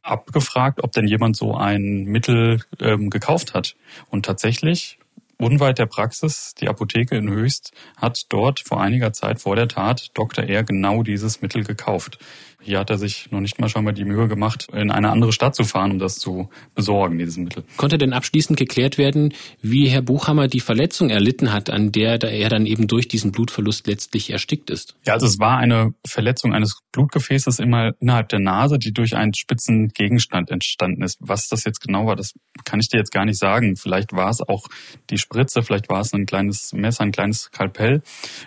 [0.07, 3.77] abgefragt, ob denn jemand so ein Mittel ähm, gekauft hat.
[4.11, 4.99] Und tatsächlich
[5.39, 10.11] unweit der Praxis, die Apotheke in Höchst, hat dort vor einiger Zeit vor der Tat
[10.15, 10.45] Dr.
[10.45, 12.19] R genau dieses Mittel gekauft.
[12.67, 15.33] Hier hat er sich noch nicht mal schon mal die Mühe gemacht, in eine andere
[15.33, 17.63] Stadt zu fahren, um das zu besorgen, dieses Mittel.
[17.77, 22.49] Konnte denn abschließend geklärt werden, wie Herr Buchhammer die Verletzung erlitten hat, an der er
[22.49, 24.97] dann eben durch diesen Blutverlust letztlich erstickt ist?
[25.07, 29.35] Ja, also es war eine Verletzung eines Blutgefäßes immer innerhalb der Nase, die durch einen
[29.35, 31.19] spitzen Gegenstand entstanden ist.
[31.21, 32.33] Was das jetzt genau war, das
[32.65, 33.77] kann ich dir jetzt gar nicht sagen.
[33.77, 34.67] Vielleicht war es auch
[35.11, 38.03] die Spritze, vielleicht war es ein kleines Messer, ein kleines Skalpell.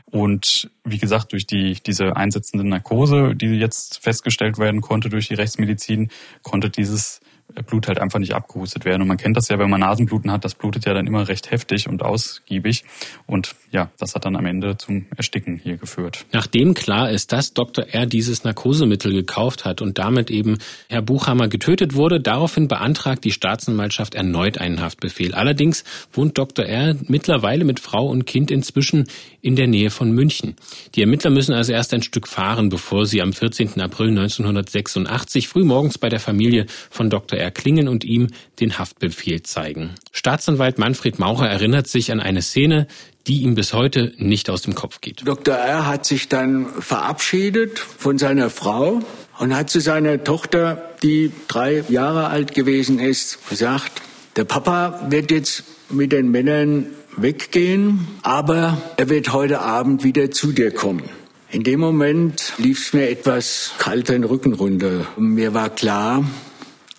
[0.06, 5.34] Und wie gesagt, durch die, diese einsetzende Narkose, die jetzt festgestellt werden konnte durch die
[5.34, 6.10] Rechtsmedizin,
[6.42, 7.20] konnte dieses
[7.66, 9.02] Blut halt einfach nicht abgehustet werden.
[9.02, 11.52] Und man kennt das ja, wenn man Nasenbluten hat, das blutet ja dann immer recht
[11.52, 12.84] heftig und ausgiebig.
[13.26, 16.26] Und ja, das hat dann am Ende zum Ersticken hier geführt.
[16.32, 17.86] Nachdem klar ist, dass Dr.
[17.88, 20.58] R dieses Narkosemittel gekauft hat und damit eben
[20.90, 25.34] Herr Buchhammer getötet wurde, daraufhin beantragt die Staatsanwaltschaft erneut einen Haftbefehl.
[25.34, 25.84] Allerdings
[26.14, 26.66] wohnt Dr.
[26.66, 29.08] R mittlerweile mit Frau und Kind inzwischen
[29.42, 30.56] in der Nähe von München.
[30.96, 33.80] Die Ermittler müssen also erst ein Stück fahren, bevor sie am 14.
[33.82, 38.28] April 1986 frühmorgens bei der Familie von Dr erklingen und ihm
[38.60, 39.92] den Haftbefehl zeigen.
[40.12, 42.88] Staatsanwalt Manfred Maucher erinnert sich an eine Szene,
[43.28, 45.22] die ihm bis heute nicht aus dem Kopf geht.
[45.26, 45.56] Dr.
[45.56, 45.86] R.
[45.86, 49.02] hat sich dann verabschiedet von seiner Frau
[49.38, 54.02] und hat zu seiner Tochter, die drei Jahre alt gewesen ist, gesagt,
[54.36, 60.52] der Papa wird jetzt mit den Männern weggehen, aber er wird heute Abend wieder zu
[60.52, 61.04] dir kommen.
[61.52, 65.08] In dem Moment lief es mir etwas kalt den Rücken runter.
[65.18, 66.24] Mir war klar,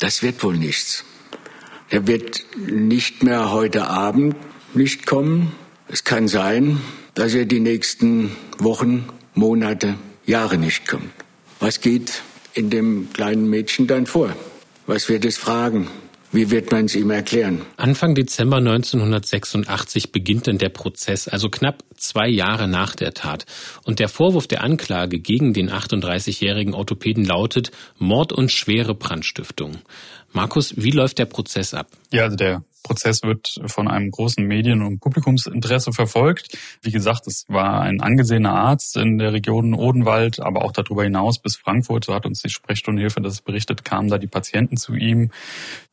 [0.00, 1.04] das wird wohl nichts.
[1.88, 4.36] Er wird nicht mehr heute Abend
[4.74, 5.52] nicht kommen.
[5.88, 6.80] Es kann sein,
[7.14, 9.96] dass er die nächsten Wochen, Monate,
[10.26, 11.10] Jahre nicht kommt.
[11.60, 12.22] Was geht
[12.54, 14.34] in dem kleinen Mädchen dann vor?
[14.86, 15.88] Was wird es fragen?
[16.32, 17.62] Wie wird man es ihm erklären?
[17.76, 23.46] Anfang Dezember 1986 beginnt dann der Prozess, also knapp zwei Jahre nach der Tat.
[23.82, 29.78] Und der Vorwurf der Anklage gegen den 38-jährigen Orthopäden lautet Mord und schwere Brandstiftung.
[30.32, 31.88] Markus, wie läuft der Prozess ab?
[32.12, 36.56] Ja, also der Prozess wird von einem großen Medien- und Publikumsinteresse verfolgt.
[36.82, 41.38] Wie gesagt, es war ein angesehener Arzt in der Region Odenwald, aber auch darüber hinaus
[41.38, 45.30] bis Frankfurt, so hat uns die Sprechstundenhilfe das berichtet, kamen da die Patienten zu ihm.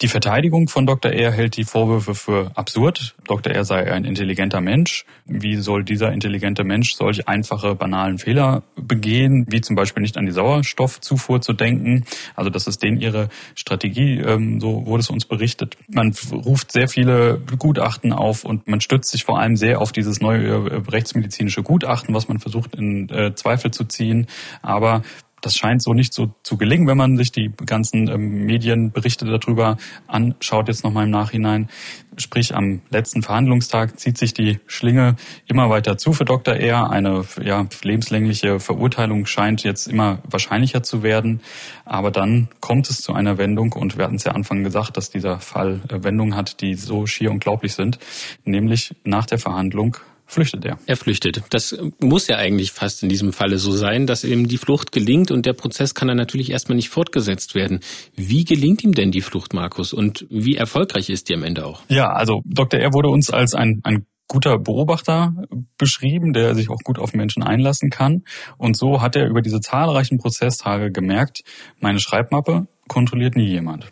[0.02, 1.12] Die Verteidigung von Dr.
[1.12, 1.32] R.
[1.32, 3.16] hält die Vorwürfe für absurd.
[3.26, 3.54] Dr.
[3.54, 3.66] R.
[3.66, 5.06] sei ein intelligenter Mensch.
[5.26, 10.26] Wie soll dieser intelligente Mensch solch einfache, banalen Fehler begehen, wie zum Beispiel nicht an
[10.26, 12.06] die Sauerstoffzufuhr zu denken?
[12.36, 15.78] Also das ist denen ihre Strategie, ähm, so wurde es uns berichtet.
[15.88, 20.22] Man ruft sehr viele Gutachten auf und man stützt sich vor allem sehr auf dieses
[20.22, 24.28] neue äh, rechtsmedizinische Gutachten, was man versucht in äh, Zweifel zu ziehen.
[24.62, 25.02] Aber
[25.42, 29.78] das scheint so nicht so zu gelingen, wenn man sich die ganzen ähm, Medienberichte darüber
[30.08, 31.70] anschaut, jetzt nochmal im Nachhinein.
[32.18, 36.56] Sprich, am letzten Verhandlungstag zieht sich die Schlinge immer weiter zu für Dr.
[36.56, 36.90] R.
[36.90, 41.42] Eine ja, lebenslängliche Verurteilung scheint jetzt immer wahrscheinlicher zu werden.
[41.86, 45.12] Aber dann kommt es zu einer Wendung und wir hatten es ja Anfang gesagt, dass
[45.12, 48.00] dieser Fall äh, Wendungen hat, die so schier unglaublich sind.
[48.44, 49.98] Nämlich nach der Verhandlung
[50.28, 50.78] flüchtet er.
[50.86, 51.42] Er flüchtet.
[51.50, 55.32] Das muss ja eigentlich fast in diesem Falle so sein, dass ihm die Flucht gelingt
[55.32, 57.80] und der Prozess kann dann natürlich erstmal nicht fortgesetzt werden.
[58.16, 59.94] Wie gelingt ihm denn die Flucht, Markus?
[59.94, 61.82] Und wie erfolgreich ist die am Ende auch?
[61.88, 62.80] Ja, also Dr.
[62.80, 65.34] R wurde uns als ein, ein guter Beobachter
[65.78, 68.24] beschrieben, der sich auch gut auf Menschen einlassen kann.
[68.58, 71.44] Und so hat er über diese zahlreichen Prozesstage gemerkt,
[71.80, 73.88] meine Schreibmappe kontrolliert nie jemand.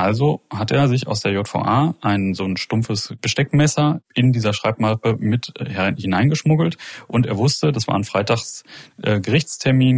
[0.00, 5.16] Also hat er sich aus der JVA ein so ein stumpfes Besteckmesser in dieser Schreibmappe
[5.18, 8.64] mit äh, hineingeschmuggelt und er wusste, das war ein Freitags
[9.02, 9.20] äh,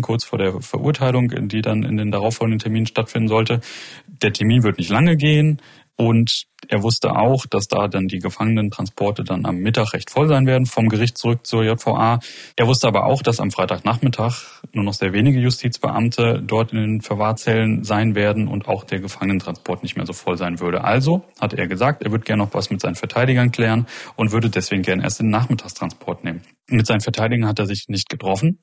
[0.03, 3.61] kurz vor der Verurteilung, die dann in den darauffolgenden Terminen stattfinden sollte.
[4.09, 5.61] Der Termin wird nicht lange gehen.
[5.97, 10.47] Und er wusste auch, dass da dann die Gefangenentransporte dann am Mittag recht voll sein
[10.47, 12.21] werden, vom Gericht zurück zur JVA.
[12.57, 17.01] Er wusste aber auch, dass am Freitagnachmittag nur noch sehr wenige Justizbeamte dort in den
[17.03, 20.85] Verwahrzellen sein werden und auch der Gefangenentransport nicht mehr so voll sein würde.
[20.85, 24.49] Also hat er gesagt, er würde gerne noch was mit seinen Verteidigern klären und würde
[24.49, 26.43] deswegen gerne erst den Nachmittagstransport nehmen.
[26.73, 28.59] Mit seinen Verteidigern hat er sich nicht getroffen.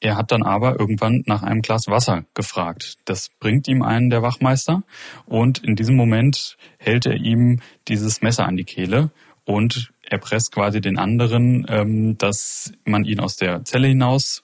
[0.00, 2.96] Er hat dann aber irgendwann nach einem Glas Wasser gefragt.
[3.04, 4.82] Das bringt ihm einen der Wachmeister
[5.26, 9.12] und in diesem Moment hält er ihm dieses Messer an die Kehle
[9.44, 14.42] und erpresst quasi den anderen, ähm, dass man ihn aus der Zelle hinaus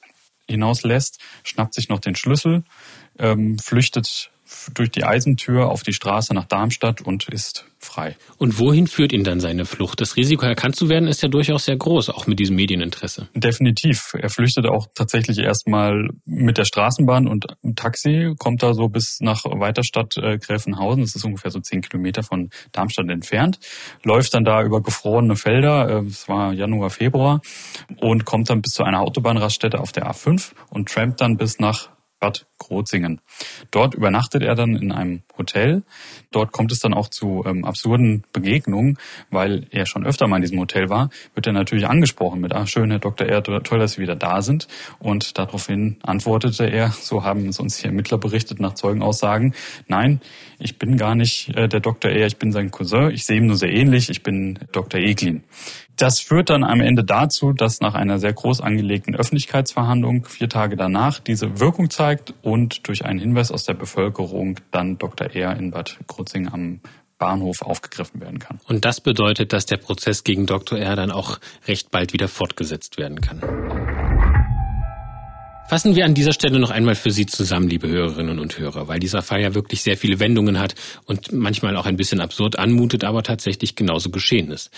[0.48, 2.62] hinauslässt, schnappt sich noch den Schlüssel,
[3.18, 4.30] ähm, flüchtet
[4.74, 8.16] durch die Eisentür auf die Straße nach Darmstadt und ist frei.
[8.38, 10.00] Und wohin führt ihn dann seine Flucht?
[10.00, 13.28] Das Risiko erkannt zu werden ist ja durchaus sehr groß, auch mit diesem Medieninteresse.
[13.34, 14.14] Definitiv.
[14.18, 19.44] Er flüchtet auch tatsächlich erstmal mit der Straßenbahn und Taxi, kommt da so bis nach
[19.44, 23.58] Weiterstadt äh, Gräfenhausen, das ist ungefähr so zehn Kilometer von Darmstadt entfernt,
[24.02, 27.40] läuft dann da über gefrorene Felder, äh, es war Januar, Februar,
[27.96, 31.90] und kommt dann bis zu einer Autobahnraststätte auf der A5 und trampt dann bis nach
[32.20, 33.20] Bad Krozingen.
[33.70, 35.82] Dort übernachtet er dann in einem Hotel.
[36.30, 38.98] Dort kommt es dann auch zu ähm, absurden Begegnungen,
[39.30, 42.66] weil er schon öfter mal in diesem Hotel war, wird er natürlich angesprochen mit, ah,
[42.66, 43.26] schön, Herr Dr.
[43.26, 44.68] Er, toll, dass Sie wieder da sind.
[44.98, 49.54] Und daraufhin antwortete er, so haben es uns hier Ermittler berichtet nach Zeugenaussagen,
[49.86, 50.20] nein,
[50.58, 52.10] ich bin gar nicht äh, der Dr.
[52.10, 55.00] Er, ich bin sein Cousin, ich sehe ihm nur sehr ähnlich, ich bin Dr.
[55.00, 55.44] Eglin.
[55.98, 60.76] Das führt dann am Ende dazu, dass nach einer sehr groß angelegten Öffentlichkeitsverhandlung vier Tage
[60.76, 65.34] danach diese Wirkung zeigt und durch einen Hinweis aus der Bevölkerung dann Dr.
[65.34, 65.56] R.
[65.56, 66.80] in Bad Kruzing am
[67.18, 68.60] Bahnhof aufgegriffen werden kann.
[68.68, 70.78] Und das bedeutet, dass der Prozess gegen Dr.
[70.78, 70.94] R.
[70.94, 73.40] dann auch recht bald wieder fortgesetzt werden kann.
[75.68, 79.00] Fassen wir an dieser Stelle noch einmal für Sie zusammen, liebe Hörerinnen und Hörer, weil
[79.00, 83.04] dieser Fall ja wirklich sehr viele Wendungen hat und manchmal auch ein bisschen absurd anmutet,
[83.04, 84.70] aber tatsächlich genauso geschehen ist.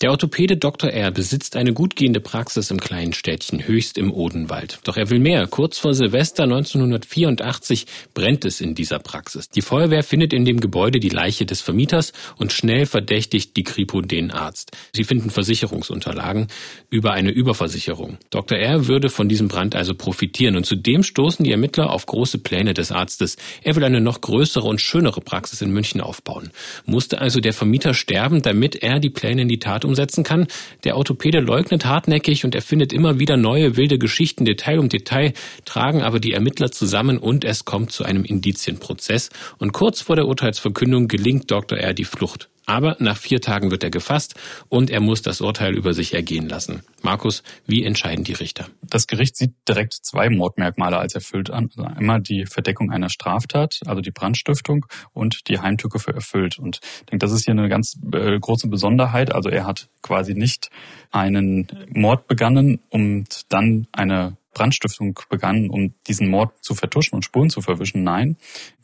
[0.00, 0.88] Der Orthopäde Dr.
[0.88, 1.10] R.
[1.10, 4.78] besitzt eine gut gehende Praxis im kleinen Städtchen, höchst im Odenwald.
[4.84, 5.46] Doch er will mehr.
[5.48, 7.84] Kurz vor Silvester 1984
[8.14, 9.50] brennt es in dieser Praxis.
[9.50, 14.00] Die Feuerwehr findet in dem Gebäude die Leiche des Vermieters und schnell verdächtigt die Kripo
[14.00, 14.70] den Arzt.
[14.94, 16.46] Sie finden Versicherungsunterlagen
[16.88, 18.16] über eine Überversicherung.
[18.30, 18.56] Dr.
[18.56, 18.86] R.
[18.86, 20.56] würde von diesem Brand also profitieren profitieren.
[20.56, 23.36] Und zudem stoßen die Ermittler auf große Pläne des Arztes.
[23.62, 26.50] Er will eine noch größere und schönere Praxis in München aufbauen.
[26.86, 30.46] Musste also der Vermieter sterben, damit er die Pläne in die Tat umsetzen kann?
[30.84, 34.44] Der Orthopäde leugnet hartnäckig und erfindet immer wieder neue wilde Geschichten.
[34.44, 35.32] Detail um Detail
[35.64, 39.30] tragen aber die Ermittler zusammen und es kommt zu einem Indizienprozess.
[39.58, 41.78] Und kurz vor der Urteilsverkündung gelingt Dr.
[41.78, 41.94] R.
[41.94, 42.48] die Flucht.
[42.68, 44.34] Aber nach vier Tagen wird er gefasst
[44.68, 46.82] und er muss das Urteil über sich ergehen lassen.
[47.00, 48.66] Markus, wie entscheiden die Richter?
[48.82, 51.70] Das Gericht sieht direkt zwei Mordmerkmale als erfüllt an.
[51.74, 56.58] Also einmal die Verdeckung einer Straftat, also die Brandstiftung und die Heimtücke für erfüllt.
[56.58, 59.34] Und ich denke, das ist hier eine ganz äh, große Besonderheit.
[59.34, 60.68] Also er hat quasi nicht
[61.10, 67.48] einen Mord begangen und dann eine Brandstiftung begangen, um diesen Mord zu vertuschen und Spuren
[67.48, 68.02] zu verwischen.
[68.02, 68.36] Nein,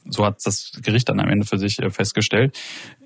[0.06, 2.58] so hat das Gericht dann am Ende für sich äh, festgestellt.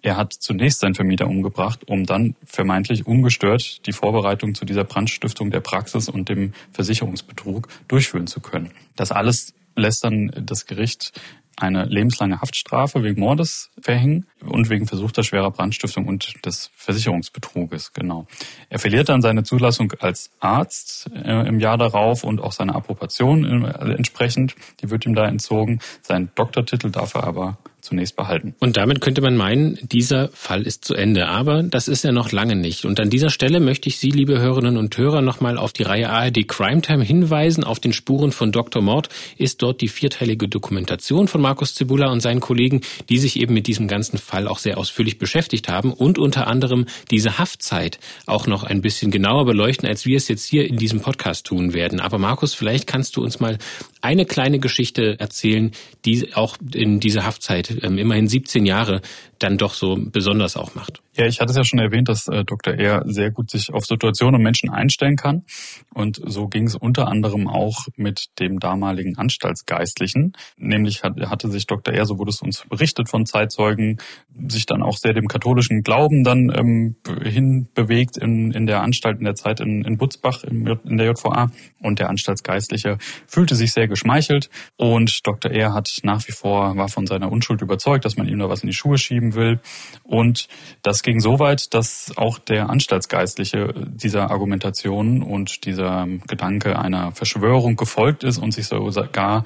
[0.02, 5.50] Er hat zunächst seinen Vermieter umgebracht, um dann vermeintlich ungestört die Vorbereitung zu dieser Brandstiftung
[5.50, 8.70] der Praxis und dem Versicherungsbetrug durchführen zu können.
[8.96, 11.12] Das alles lässt dann das Gericht
[11.59, 18.27] eine lebenslange Haftstrafe wegen Mordes verhängen und wegen versuchter schwerer Brandstiftung und des Versicherungsbetruges, genau.
[18.68, 23.64] Er verliert dann seine Zulassung als Arzt äh, im Jahr darauf und auch seine Approbation
[23.64, 25.81] äh, entsprechend, die wird ihm da entzogen.
[26.03, 28.55] Seinen Doktortitel darf er aber zunächst behalten.
[28.59, 31.29] Und damit könnte man meinen, dieser Fall ist zu Ende.
[31.29, 32.85] Aber das ist er noch lange nicht.
[32.85, 36.11] Und an dieser Stelle möchte ich Sie, liebe Hörerinnen und Hörer, nochmal auf die Reihe
[36.11, 37.64] ARD Crime Time hinweisen.
[37.64, 38.83] Auf den Spuren von Dr.
[38.83, 43.55] Mord ist dort die vierteilige Dokumentation von Markus Zibula und seinen Kollegen, die sich eben
[43.55, 48.47] mit diesem ganzen Fall auch sehr ausführlich beschäftigt haben und unter anderem diese Haftzeit auch
[48.47, 52.01] noch ein bisschen genauer beleuchten, als wir es jetzt hier in diesem Podcast tun werden.
[52.01, 53.59] Aber Markus, vielleicht kannst du uns mal
[54.01, 55.73] eine kleine Geschichte erzählen,
[56.05, 59.00] die auch in dieser Haftzeit, ähm, immerhin 17 Jahre,
[59.38, 61.01] dann doch so besonders auch macht.
[61.18, 62.74] Ja, ich hatte es ja schon erwähnt, dass äh, Dr.
[62.74, 63.03] R.
[63.07, 65.44] sehr gut sich auf Situationen und Menschen einstellen kann.
[65.92, 70.35] Und so ging es unter anderem auch mit dem damaligen Anstaltsgeistlichen.
[70.57, 71.92] Nämlich hat, hatte sich Dr.
[71.92, 73.98] R., so wurde es uns berichtet von Zeitzeugen,
[74.46, 79.24] sich dann auch sehr dem katholischen Glauben dann ähm, hinbewegt in, in der Anstalt in
[79.24, 81.51] der Zeit in, in Butzbach in, in der JVA.
[81.81, 84.51] Und der Anstaltsgeistliche fühlte sich sehr geschmeichelt.
[84.77, 85.51] Und Dr.
[85.51, 85.74] R.
[85.74, 88.68] hat nach wie vor, war von seiner Unschuld überzeugt, dass man ihm da was in
[88.68, 89.61] die Schuhe schieben will.
[90.03, 90.49] Und
[90.83, 97.77] das ging so weit, dass auch der Anstaltsgeistliche dieser Argumentation und dieser Gedanke einer Verschwörung
[97.77, 99.45] gefolgt ist und sich sogar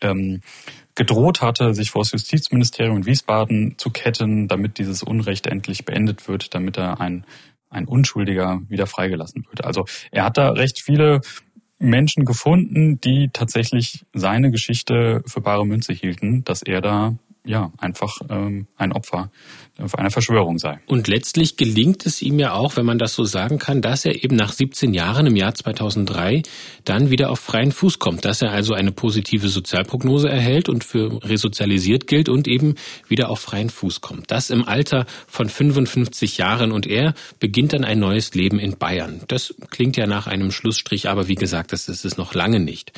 [0.00, 0.40] ähm,
[0.94, 6.28] gedroht hatte, sich vor das Justizministerium in Wiesbaden zu ketten, damit dieses Unrecht endlich beendet
[6.28, 7.26] wird, damit er ein,
[7.68, 9.64] ein Unschuldiger wieder freigelassen wird.
[9.64, 11.20] Also er hat da recht viele
[11.78, 18.18] Menschen gefunden, die tatsächlich seine Geschichte für bare Münze hielten, dass er da ja einfach
[18.28, 19.30] ähm, ein Opfer
[19.76, 20.78] einer Verschwörung sei.
[20.86, 24.22] Und letztlich gelingt es ihm ja auch, wenn man das so sagen kann, dass er
[24.22, 26.42] eben nach 17 Jahren im Jahr 2003
[26.84, 31.20] dann wieder auf freien Fuß kommt, dass er also eine positive Sozialprognose erhält und für
[31.24, 32.76] resozialisiert gilt und eben
[33.08, 34.30] wieder auf freien Fuß kommt.
[34.30, 39.22] Das im Alter von 55 Jahren und er beginnt dann ein neues Leben in Bayern.
[39.26, 42.92] Das klingt ja nach einem Schlussstrich, aber wie gesagt, das ist es noch lange nicht.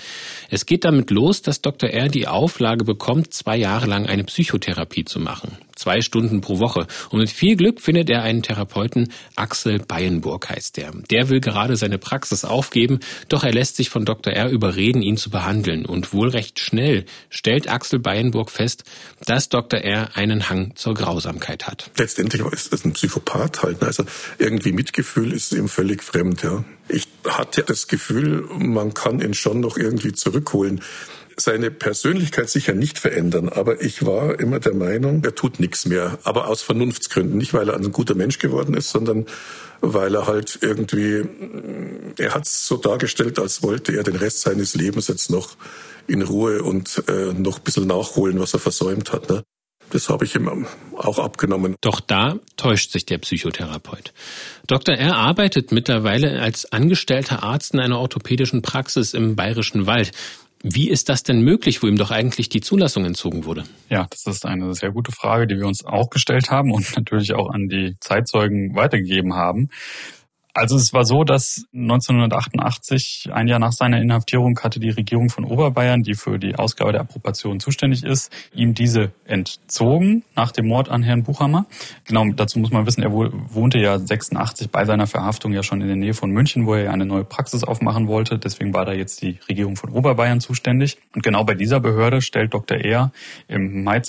[0.51, 1.89] Es geht damit los, dass Dr.
[1.89, 6.87] R die Auflage bekommt, zwei Jahre lang eine Psychotherapie zu machen zwei Stunden pro Woche.
[7.11, 10.93] Und mit viel Glück findet er einen Therapeuten, Axel Beyenburg heißt der.
[11.11, 14.33] Der will gerade seine Praxis aufgeben, doch er lässt sich von Dr.
[14.33, 14.51] R.
[14.51, 15.87] überreden, ihn zu behandeln.
[15.87, 18.85] Und wohl recht schnell stellt Axel Beyenburg fest,
[19.25, 19.81] dass Dr.
[19.81, 20.17] R.
[20.17, 21.91] einen Hang zur Grausamkeit hat.
[21.97, 23.81] Letztendlich ist es ein Psychopath halt.
[23.81, 23.87] Ne?
[23.87, 24.05] Also
[24.39, 26.65] irgendwie Mitgefühl ist ihm völlig fremd, ja.
[26.89, 30.81] Ich hatte das Gefühl, man kann ihn schon noch irgendwie zurückholen
[31.37, 36.19] seine Persönlichkeit sicher nicht verändern, aber ich war immer der Meinung, er tut nichts mehr.
[36.25, 37.37] Aber aus Vernunftsgründen.
[37.37, 39.27] Nicht, weil er ein guter Mensch geworden ist, sondern
[39.81, 41.25] weil er halt irgendwie,
[42.19, 45.57] er hat es so dargestellt, als wollte er den Rest seines Lebens jetzt noch
[46.07, 49.29] in Ruhe und äh, noch ein bisschen nachholen, was er versäumt hat.
[49.29, 49.43] Ne?
[49.91, 51.77] Das habe ich ihm auch abgenommen.
[51.81, 54.13] Doch da täuscht sich der Psychotherapeut.
[54.67, 54.95] Dr.
[54.97, 55.17] R.
[55.17, 60.13] arbeitet mittlerweile als angestellter Arzt in einer orthopädischen Praxis im Bayerischen Wald.
[60.63, 63.65] Wie ist das denn möglich, wo ihm doch eigentlich die Zulassung entzogen wurde?
[63.89, 67.35] Ja, das ist eine sehr gute Frage, die wir uns auch gestellt haben und natürlich
[67.35, 69.69] auch an die Zeitzeugen weitergegeben haben.
[70.57, 75.45] Also es war so, dass 1988, ein Jahr nach seiner Inhaftierung, hatte die Regierung von
[75.45, 80.89] Oberbayern, die für die Ausgabe der Approbation zuständig ist, ihm diese entzogen nach dem Mord
[80.89, 81.67] an Herrn Buchhammer.
[82.07, 85.89] Genau, dazu muss man wissen, er wohnte ja 86 bei seiner Verhaftung ja schon in
[85.89, 88.39] der Nähe von München, wo er eine neue Praxis aufmachen wollte.
[88.39, 90.97] Deswegen war da jetzt die Regierung von Oberbayern zuständig.
[91.15, 92.79] Und genau bei dieser Behörde stellt Dr.
[92.79, 93.13] Ehr
[93.47, 94.01] im Mai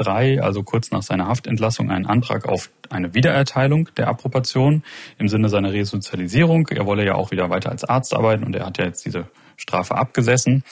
[0.00, 4.82] 2003, also kurz nach seiner Haftentlassung, einen Antrag auf eine Wiedererteilung der Approbation
[5.18, 6.68] im Sinne seiner Resozialisierung.
[6.68, 9.28] Er wolle ja auch wieder weiter als Arzt arbeiten und er hat ja jetzt diese
[9.56, 10.64] Strafe abgesessen.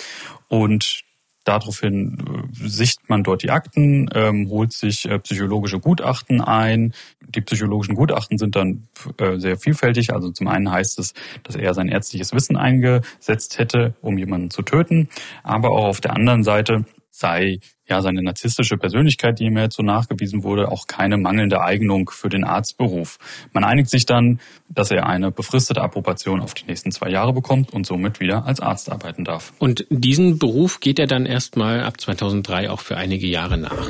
[0.49, 1.05] Und
[1.49, 2.19] Daraufhin
[2.63, 6.93] äh, sicht man dort die Akten, ähm, holt sich äh, psychologische Gutachten ein.
[7.27, 10.13] Die psychologischen Gutachten sind dann äh, sehr vielfältig.
[10.13, 11.15] Also zum einen heißt es,
[11.45, 15.09] dass er sein ärztliches Wissen eingesetzt hätte, um jemanden zu töten.
[15.43, 16.85] Aber auch auf der anderen Seite
[17.19, 22.11] sei ja seine narzisstische Persönlichkeit, die ihm jetzt so nachgewiesen wurde, auch keine mangelnde Eignung
[22.11, 23.19] für den Arztberuf.
[23.53, 27.73] Man einigt sich dann, dass er eine befristete Approbation auf die nächsten zwei Jahre bekommt
[27.73, 29.53] und somit wieder als Arzt arbeiten darf.
[29.59, 33.89] Und diesen Beruf geht er dann erstmal ab 2003 auch für einige Jahre nach.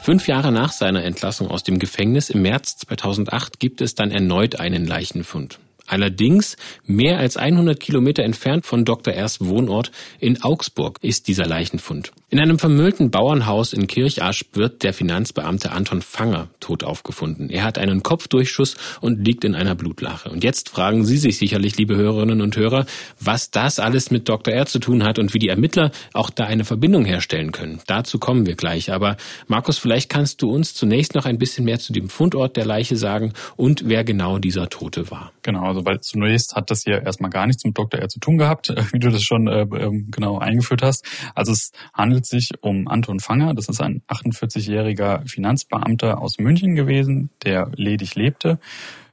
[0.00, 4.58] Fünf Jahre nach seiner Entlassung aus dem Gefängnis im März 2008 gibt es dann erneut
[4.58, 5.60] einen Leichenfund.
[5.92, 9.12] Allerdings mehr als 100 Kilometer entfernt von Dr.
[9.12, 12.12] Rs Wohnort in Augsburg ist dieser Leichenfund.
[12.32, 17.50] In einem vermüllten Bauernhaus in Kirchasch wird der Finanzbeamte Anton Fanger tot aufgefunden.
[17.50, 20.30] Er hat einen Kopfdurchschuss und liegt in einer Blutlache.
[20.30, 22.86] Und jetzt fragen Sie sich sicherlich, liebe Hörerinnen und Hörer,
[23.20, 24.54] was das alles mit Dr.
[24.54, 27.80] R zu tun hat und wie die Ermittler auch da eine Verbindung herstellen können.
[27.86, 28.90] Dazu kommen wir gleich.
[28.90, 32.64] Aber Markus, vielleicht kannst du uns zunächst noch ein bisschen mehr zu dem Fundort der
[32.64, 35.32] Leiche sagen und wer genau dieser Tote war.
[35.42, 38.00] Genau, also weil zunächst hat das hier erstmal gar nichts mit Dr.
[38.00, 41.04] R zu tun gehabt, wie du das schon äh, ähm, genau eingeführt hast.
[41.34, 43.54] Also es handelt handelt sich um Anton Fanger.
[43.54, 48.58] Das ist ein 48-jähriger Finanzbeamter aus München gewesen, der ledig lebte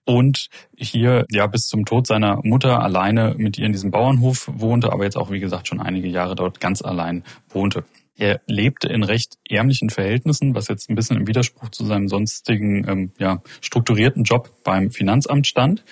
[0.06, 4.92] und hier ja bis zum Tod seiner Mutter alleine mit ihr in diesem Bauernhof wohnte,
[4.92, 7.84] aber jetzt auch wie gesagt schon einige Jahre dort ganz allein wohnte.
[8.16, 12.88] Er lebte in recht ärmlichen Verhältnissen, was jetzt ein bisschen im Widerspruch zu seinem sonstigen
[12.88, 15.86] ähm, ja, strukturierten Job beim Finanzamt stand.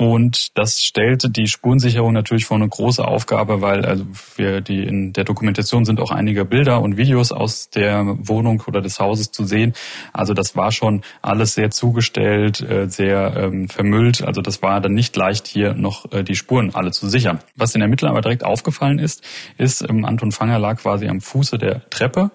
[0.00, 5.12] Und das stellt die Spurensicherung natürlich vor eine große Aufgabe, weil also wir die in
[5.12, 9.44] der Dokumentation sind auch einige Bilder und Videos aus der Wohnung oder des Hauses zu
[9.44, 9.74] sehen.
[10.14, 14.22] Also das war schon alles sehr zugestellt, äh, sehr ähm, vermüllt.
[14.22, 17.40] Also das war dann nicht leicht, hier noch äh, die Spuren alle zu sichern.
[17.54, 19.22] Was den Ermittlern aber direkt aufgefallen ist,
[19.58, 22.30] ist, ähm, Anton Fanger lag quasi am Fuße der Treppe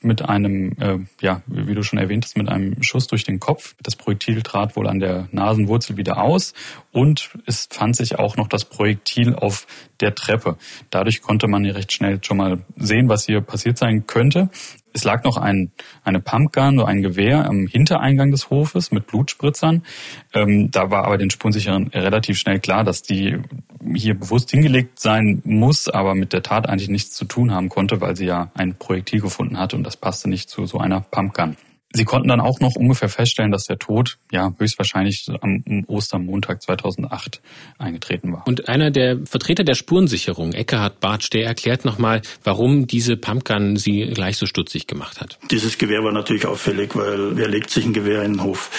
[0.00, 3.74] mit einem, äh, ja, wie du schon erwähnt hast, mit einem Schuss durch den Kopf.
[3.82, 6.54] Das Projektil trat wohl an der Nasenwurzel wieder aus
[6.92, 9.66] und es fand sich auch noch das Projektil auf
[10.00, 10.56] der Treppe.
[10.90, 14.50] Dadurch konnte man hier recht schnell schon mal sehen, was hier passiert sein könnte.
[14.98, 15.70] Es lag noch ein,
[16.02, 19.84] eine Pumpgun, so ein Gewehr am Hintereingang des Hofes mit Blutspritzern.
[20.34, 23.38] Ähm, da war aber den Spurensicheren relativ schnell klar, dass die
[23.94, 28.00] hier bewusst hingelegt sein muss, aber mit der Tat eigentlich nichts zu tun haben konnte,
[28.00, 31.56] weil sie ja ein Projektil gefunden hatte und das passte nicht zu so einer Pumpgun.
[31.94, 37.40] Sie konnten dann auch noch ungefähr feststellen, dass der Tod ja höchstwahrscheinlich am Ostermontag 2008
[37.78, 38.46] eingetreten war.
[38.46, 44.06] Und einer der Vertreter der Spurensicherung, Eckhard Bartsch, der erklärt nochmal, warum diese Pumpgun sie
[44.12, 45.38] gleich so stutzig gemacht hat.
[45.50, 48.70] Dieses Gewehr war natürlich auffällig, weil wer legt sich ein Gewehr in den Hof?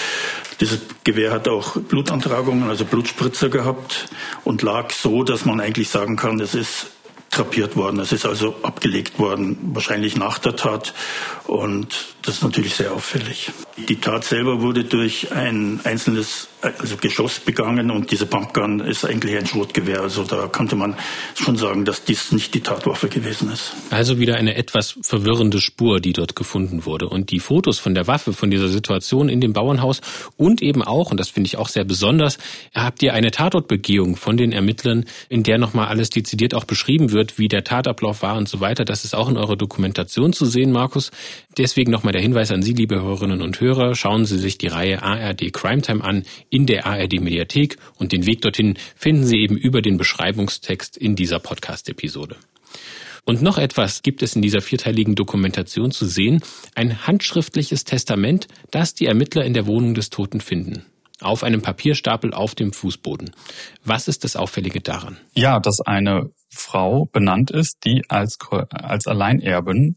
[0.60, 4.08] Dieses Gewehr hat auch Blutantragungen, also Blutspritzer gehabt
[4.44, 6.92] und lag so, dass man eigentlich sagen kann, es ist
[7.30, 8.00] drapiert worden.
[8.00, 10.94] Es ist also abgelegt worden, wahrscheinlich nach der Tat.
[11.46, 13.52] Und das ist natürlich sehr auffällig.
[13.76, 19.36] Die Tat selber wurde durch ein einzelnes also Geschoss begangen und diese Pumpgun ist eigentlich
[19.36, 20.00] ein Schrotgewehr.
[20.00, 20.96] Also da könnte man
[21.34, 23.72] schon sagen, dass dies nicht die Tatwaffe gewesen ist.
[23.90, 27.08] Also wieder eine etwas verwirrende Spur, die dort gefunden wurde.
[27.08, 30.00] Und die Fotos von der Waffe, von dieser Situation in dem Bauernhaus
[30.36, 32.38] und eben auch, und das finde ich auch sehr besonders,
[32.74, 37.38] habt ihr eine Tatortbegehung von den Ermittlern, in der nochmal alles dezidiert auch beschrieben wird,
[37.38, 38.84] wie der Tatablauf war und so weiter.
[38.84, 41.10] Das ist auch in eurer Dokumentation zu sehen, Markus.
[41.56, 45.02] Deswegen nochmal der Hinweis an Sie, liebe Hörerinnen und Hörer, schauen Sie sich die Reihe
[45.02, 49.56] ARD Crime Time an in der ARD Mediathek und den Weg dorthin finden Sie eben
[49.56, 52.36] über den Beschreibungstext in dieser Podcast-Episode.
[53.24, 56.42] Und noch etwas gibt es in dieser vierteiligen Dokumentation zu sehen,
[56.74, 60.84] ein handschriftliches Testament, das die Ermittler in der Wohnung des Toten finden.
[61.20, 63.32] Auf einem Papierstapel auf dem Fußboden.
[63.84, 65.18] Was ist das Auffällige daran?
[65.34, 68.38] Ja, dass eine Frau benannt ist, die als,
[68.70, 69.96] als Alleinerbin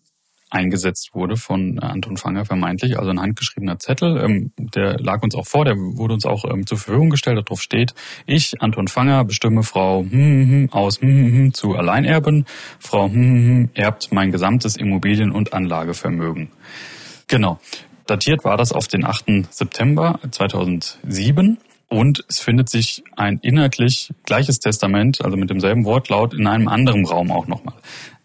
[0.54, 4.18] eingesetzt wurde von Anton Fanger vermeintlich, also ein handgeschriebener Zettel.
[4.18, 7.38] Ähm, der lag uns auch vor, der wurde uns auch ähm, zur Verfügung gestellt.
[7.38, 7.94] Darauf steht,
[8.26, 12.46] ich, Anton Fanger, bestimme Frau hm, hm, hm aus hm, hm, hm, zu Alleinerben.
[12.80, 13.10] Frau
[13.74, 16.50] erbt mein gesamtes Immobilien- und Anlagevermögen.
[17.28, 17.60] Genau.
[18.06, 19.48] Datiert war das auf den 8.
[19.50, 21.58] September 2007.
[21.90, 27.06] Und es findet sich ein inhaltlich gleiches Testament, also mit demselben Wortlaut, in einem anderen
[27.06, 27.76] Raum auch nochmal.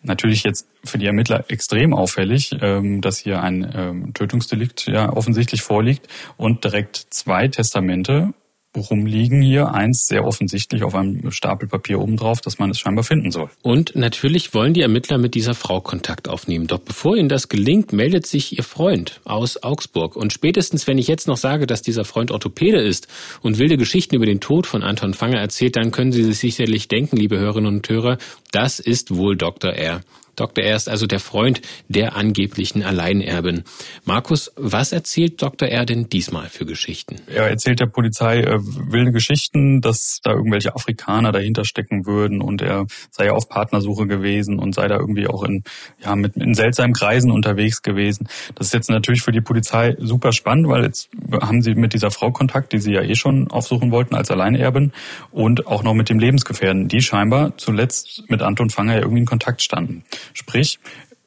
[0.08, 5.62] Natürlich jetzt für die Ermittler extrem auffällig, ähm, dass hier ein ähm, Tötungsdelikt ja offensichtlich
[5.62, 8.32] vorliegt und direkt zwei Testamente
[8.80, 9.74] rumliegen hier.
[9.74, 13.50] Eins sehr offensichtlich auf einem Stapel Papier obendrauf, dass man es scheinbar finden soll.
[13.62, 16.66] Und natürlich wollen die Ermittler mit dieser Frau Kontakt aufnehmen.
[16.66, 20.16] Doch bevor ihnen das gelingt, meldet sich ihr Freund aus Augsburg.
[20.16, 23.08] Und spätestens, wenn ich jetzt noch sage, dass dieser Freund Orthopäde ist
[23.42, 26.88] und wilde Geschichten über den Tod von Anton Fanger erzählt, dann können Sie sich sicherlich
[26.88, 28.18] denken, liebe Hörerinnen und Hörer,
[28.52, 29.72] das ist wohl Dr.
[29.72, 30.00] R.
[30.38, 30.64] Dr.
[30.64, 33.64] R ist also der Freund der angeblichen Alleinerbin.
[34.04, 35.68] Markus, was erzählt Dr.
[35.68, 37.16] R denn diesmal für Geschichten?
[37.26, 42.62] Er erzählt der Polizei äh, wilde Geschichten, dass da irgendwelche Afrikaner dahinter stecken würden und
[42.62, 45.64] er sei auf Partnersuche gewesen und sei da irgendwie auch in,
[46.04, 48.28] ja, mit, in seltsamen Kreisen unterwegs gewesen.
[48.54, 51.10] Das ist jetzt natürlich für die Polizei super spannend, weil jetzt
[51.40, 54.92] haben sie mit dieser Frau Kontakt, die sie ja eh schon aufsuchen wollten als Alleinerbin
[55.30, 59.26] und auch noch mit dem Lebensgefährten, die scheinbar zuletzt mit Anton Fanger ja irgendwie in
[59.26, 60.04] Kontakt standen.
[60.32, 60.78] Sprich,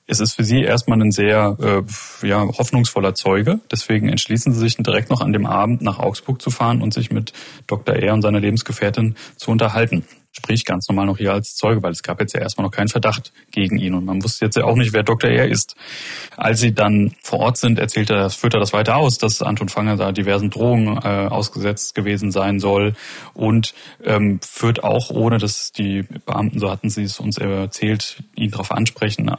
[0.08, 3.60] es ist für sie erstmal ein sehr äh, ja, hoffnungsvoller Zeuge.
[3.72, 7.12] Deswegen entschließen sie sich direkt noch an dem Abend nach Augsburg zu fahren und sich
[7.12, 7.32] mit
[7.68, 7.96] Dr.
[7.96, 8.14] R.
[8.14, 12.20] und seiner Lebensgefährtin zu unterhalten sprich ganz normal noch hier als Zeuge, weil es gab
[12.22, 14.94] jetzt ja erstmal noch keinen Verdacht gegen ihn und man wusste jetzt ja auch nicht,
[14.94, 15.30] wer Dr.
[15.30, 15.76] R ist.
[16.38, 19.68] Als sie dann vor Ort sind, erzählt er, führt er das weiter aus, dass Anton
[19.68, 22.94] Fanger da diversen Drohungen äh, ausgesetzt gewesen sein soll
[23.34, 23.74] und
[24.04, 28.72] ähm, führt auch, ohne dass die Beamten, so hatten sie es uns erzählt, ihn darauf
[28.72, 29.32] ansprechen,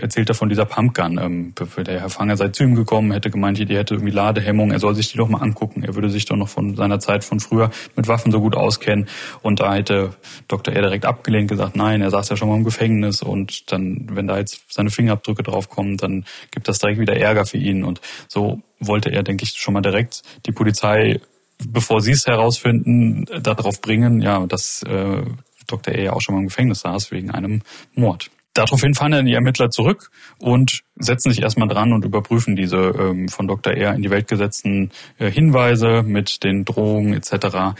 [0.00, 1.18] erzählt er von dieser Pumpgun.
[1.18, 4.80] Ähm, der Herr Fanger sei zu ihm gekommen, hätte gemeint, die hätte irgendwie Ladehemmung, er
[4.80, 5.84] soll sich die doch mal angucken.
[5.84, 9.08] Er würde sich doch noch von seiner Zeit von früher mit Waffen so gut auskennen
[9.42, 10.14] und da hätte
[10.50, 10.74] Dr.
[10.74, 14.26] R direkt abgelehnt, gesagt, nein, er saß ja schon mal im Gefängnis und dann, wenn
[14.26, 17.84] da jetzt seine Fingerabdrücke draufkommen, dann gibt das direkt wieder Ärger für ihn.
[17.84, 21.20] Und so wollte er, denke ich, schon mal direkt die Polizei,
[21.68, 25.22] bevor sie es herausfinden, darauf bringen, ja, dass äh,
[25.68, 25.94] Dr.
[25.94, 27.62] E ja auch schon mal im Gefängnis saß wegen einem
[27.94, 28.30] Mord.
[28.52, 33.28] Daraufhin fahren dann die Ermittler zurück und setzen sich erstmal dran und überprüfen diese ähm,
[33.28, 33.74] von Dr.
[33.74, 37.76] R in die Welt gesetzten äh, Hinweise mit den Drohungen etc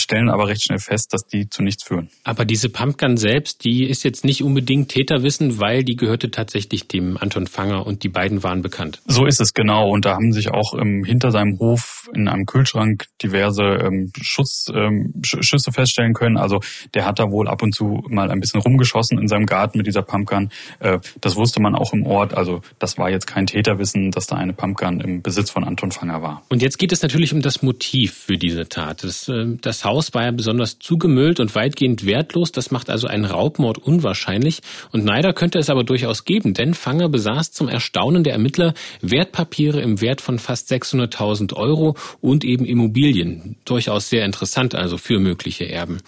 [0.00, 2.08] stellen aber recht schnell fest, dass die zu nichts führen.
[2.24, 7.16] Aber diese Pumpgun selbst, die ist jetzt nicht unbedingt Täterwissen, weil die gehörte tatsächlich dem
[7.16, 9.00] Anton Fanger und die beiden waren bekannt.
[9.06, 9.90] So ist es genau.
[9.90, 14.66] Und da haben sich auch ähm, hinter seinem Hof in einem Kühlschrank diverse ähm, Schuss,
[14.74, 16.36] ähm, Schüsse feststellen können.
[16.36, 16.60] Also
[16.94, 19.86] der hat da wohl ab und zu mal ein bisschen rumgeschossen in seinem Garten mit
[19.86, 20.50] dieser Pumpgun.
[20.80, 22.34] Äh, das wusste man auch im Ort.
[22.34, 26.22] Also das war jetzt kein Täterwissen, dass da eine Pumpgun im Besitz von Anton Fanger
[26.22, 26.42] war.
[26.48, 29.04] Und jetzt geht es natürlich um das Motiv für diese Tat.
[29.04, 32.52] Das, äh, das Haus war ja besonders zugemüllt und weitgehend wertlos.
[32.52, 34.60] Das macht also einen Raubmord unwahrscheinlich.
[34.92, 39.80] Und Neider könnte es aber durchaus geben, denn Fanger besaß zum Erstaunen der Ermittler Wertpapiere
[39.80, 43.56] im Wert von fast 600.000 Euro und eben Immobilien.
[43.64, 46.02] Durchaus sehr interessant also für mögliche Erben.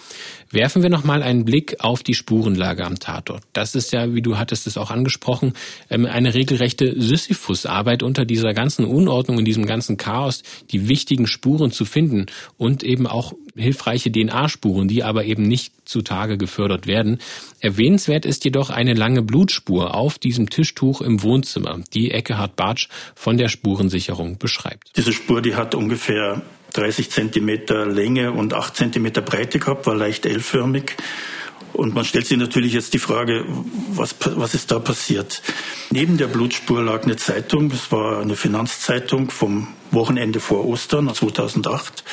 [0.51, 3.43] Werfen wir nochmal einen Blick auf die Spurenlage am Tatort.
[3.53, 5.53] Das ist ja, wie du hattest es auch angesprochen,
[5.89, 11.71] ähm, eine regelrechte Sisyphus-Arbeit unter dieser ganzen Unordnung, in diesem ganzen Chaos, die wichtigen Spuren
[11.71, 12.25] zu finden
[12.57, 17.19] und eben auch hilfreiche DNA-Spuren, die aber eben nicht zutage gefördert werden.
[17.59, 23.37] Erwähnenswert ist jedoch eine lange Blutspur auf diesem Tischtuch im Wohnzimmer, die Eckehard Bartsch von
[23.37, 24.91] der Spurensicherung beschreibt.
[24.95, 26.41] Diese Spur, die hat ungefähr
[26.73, 30.97] 30 Zentimeter Länge und 8 Zentimeter Breite gehabt, war leicht L-förmig.
[31.73, 33.45] Und man stellt sich natürlich jetzt die Frage,
[33.93, 35.41] was, was ist da passiert?
[35.89, 42.03] Neben der Blutspur lag eine Zeitung, das war eine Finanzzeitung vom Wochenende vor Ostern 2008.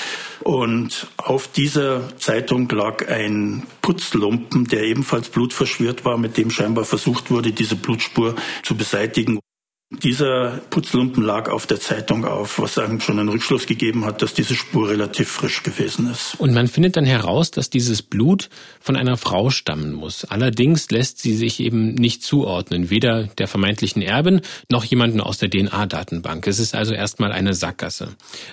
[0.41, 7.31] Und auf dieser Zeitung lag ein Putzlumpen, der ebenfalls blutverschwört war, mit dem scheinbar versucht
[7.31, 9.41] wurde, diese Blutspur zu beseitigen.
[9.91, 14.35] Dieser Putzlumpen lag auf der Zeitung auf, was einem schon einen Rückschluss gegeben hat, dass
[14.35, 16.39] diese Spur relativ frisch gewesen ist.
[16.39, 20.27] Und man findet dann heraus, dass dieses Blut von einer Frau stammen muss.
[20.27, 25.49] Allerdings lässt sie sich eben nicht zuordnen, weder der vermeintlichen Erbin noch jemanden aus der
[25.49, 26.47] DNA-Datenbank.
[26.47, 28.09] Es ist also erstmal eine Sackgasse.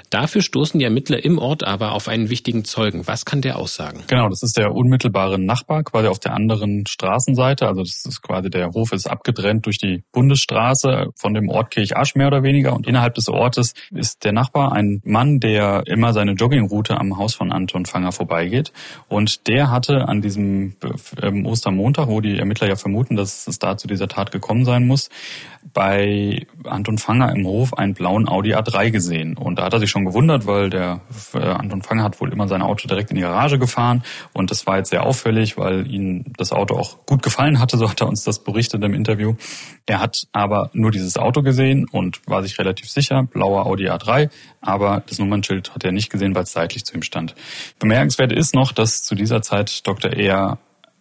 [0.10, 3.08] Dafür stoßen die Ermittler im Ort aber auf einen wichtigen Zeugen.
[3.08, 4.06] Was kann der aussagen?
[4.08, 7.68] Genau, das ist der unmittelbare Nachbar, quasi auf der anderen Straßenseite.
[7.68, 12.14] Also das ist quasi der Hof ist abgetrennt durch die Bundesstraße von dem Ort Kirchasch
[12.14, 12.74] mehr oder weniger.
[12.74, 17.34] Und innerhalb des Ortes ist der Nachbar ein Mann, der immer seine Joggingroute am Haus
[17.34, 18.72] von Anton Fanger vorbeigeht.
[19.08, 20.76] Und der hatte an diesem
[21.20, 24.86] ähm, Ostermontag, wo die Ermittler ja vermuten, dass es da zu dieser Tat gekommen sein
[24.86, 25.10] muss,
[25.74, 29.36] bei Anton Fanger im Hof einen blauen Audi A3 gesehen.
[29.36, 31.02] Und da hat er sich schon gewundert, weil der
[31.34, 34.04] äh, Anton Fanger hat wohl immer sein Auto direkt in die Garage gefahren.
[34.32, 37.90] Und das war jetzt sehr auffällig, weil ihm das Auto auch gut gefallen hatte, so
[37.90, 39.34] hat er uns das berichtet im Interview.
[39.88, 43.90] Er hat aber nur dieses das Auto gesehen und war sich relativ sicher, blauer Audi
[43.90, 44.30] A3,
[44.62, 47.36] aber das Nummernschild hat er nicht gesehen, weil es seitlich zu ihm stand.
[47.80, 50.12] Bemerkenswert ist noch, dass zu dieser Zeit Dr.
[50.12, 50.58] Er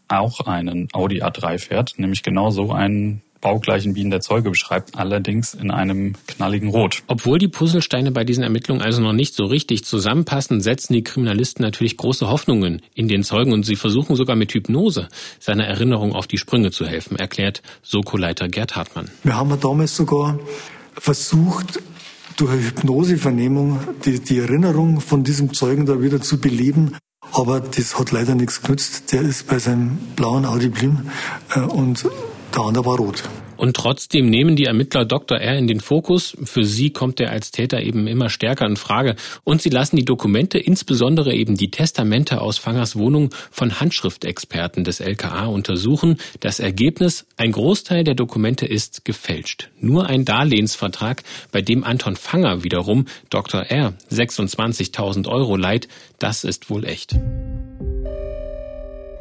[0.09, 4.97] auch einen Audi A3 fährt, nämlich genau so einen baugleichen, wie ihn der Zeuge beschreibt,
[4.97, 7.03] allerdings in einem knalligen Rot.
[7.07, 11.63] Obwohl die Puzzlesteine bei diesen Ermittlungen also noch nicht so richtig zusammenpassen, setzen die Kriminalisten
[11.63, 16.27] natürlich große Hoffnungen in den Zeugen und sie versuchen sogar mit Hypnose seiner Erinnerung auf
[16.27, 19.11] die Sprünge zu helfen, erklärt Soko-Leiter Gerd Hartmann.
[19.23, 20.41] Wir haben damals sogar
[20.97, 21.81] versucht,
[22.37, 26.97] durch eine Hypnosevernehmung die, die Erinnerung von diesem Zeugen da wieder zu beleben.
[27.33, 29.13] Aber das hat leider nichts genützt.
[29.13, 31.11] Der ist bei seinem blauen Audi blieben
[31.55, 32.07] äh, und
[32.55, 33.13] der andere.
[33.57, 35.39] Und trotzdem nehmen die Ermittler Dr.
[35.39, 36.37] R in den Fokus.
[36.45, 39.17] Für sie kommt er als Täter eben immer stärker in Frage.
[39.45, 45.01] Und sie lassen die Dokumente, insbesondere eben die Testamente aus Fangers Wohnung, von Handschriftexperten des
[45.01, 46.19] LKA untersuchen.
[46.41, 49.71] Das Ergebnis, ein Großteil der Dokumente ist gefälscht.
[49.81, 53.63] Nur ein Darlehensvertrag, bei dem Anton Fanger wiederum Dr.
[53.63, 55.89] R 26.000 Euro leiht,
[56.19, 57.17] das ist wohl echt.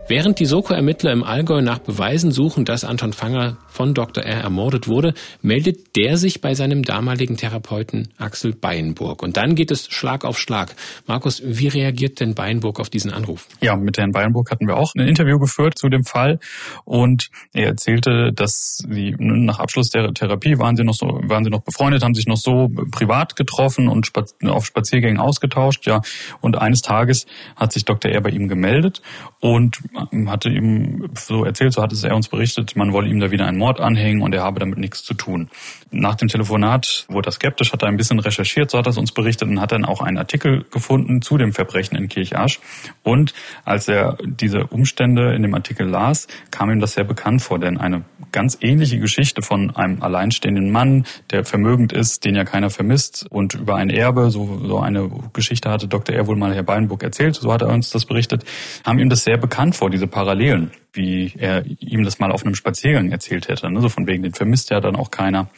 [0.08, 4.24] Während die Soko-Ermittler im Allgäu nach Beweisen suchen, dass Anton Fanger von Dr.
[4.24, 4.42] R.
[4.42, 9.24] ermordet wurde, meldet der sich bei seinem damaligen Therapeuten Axel Beinburg.
[9.24, 10.76] Und dann geht es Schlag auf Schlag.
[11.08, 13.48] Markus, wie reagiert denn Beinburg auf diesen Anruf?
[13.62, 16.40] Ja, mit Herrn Beinburg hatten wir auch ein Interview geführt zu dem Fall
[16.86, 21.50] und er erzählte, dass sie nach Abschluss der Therapie waren sie noch so, waren sie
[21.50, 24.12] noch befreundet, haben sich noch so privat getroffen und
[24.46, 26.02] auf Spaziergängen ausgetauscht, ja.
[26.42, 28.12] Und eines Tages hat sich Dr.
[28.12, 28.22] R.
[28.22, 29.02] bei ihm gemeldet
[29.40, 29.80] und
[30.28, 33.46] hatte ihm so erzählt, so hat es er uns berichtet, man wolle ihm da wieder
[33.46, 35.50] einen Mord anhängen und er habe damit nichts zu tun.
[35.90, 38.98] Nach dem Telefonat wurde er skeptisch, hat er ein bisschen recherchiert, so hat er es
[38.98, 42.60] uns berichtet und hat dann auch einen Artikel gefunden zu dem Verbrechen in Kirchasch.
[43.04, 43.34] Und
[43.64, 47.78] als er diese Umstände in dem Artikel las, kam ihm das sehr bekannt vor, denn
[47.78, 48.04] eine
[48.34, 53.54] ganz ähnliche Geschichte von einem alleinstehenden Mann, der vermögend ist, den ja keiner vermisst und
[53.54, 56.14] über ein Erbe, so, so eine Geschichte hatte Dr.
[56.14, 58.44] Er wohl mal Herr Beinburg erzählt, so hat er uns das berichtet,
[58.84, 62.56] haben ihm das sehr bekannt vor, diese Parallelen wie er ihm das mal auf einem
[62.56, 63.70] Spaziergang erzählt hätte.
[63.70, 63.82] Ne?
[63.82, 65.50] So von wegen, den vermisst ja dann auch keiner.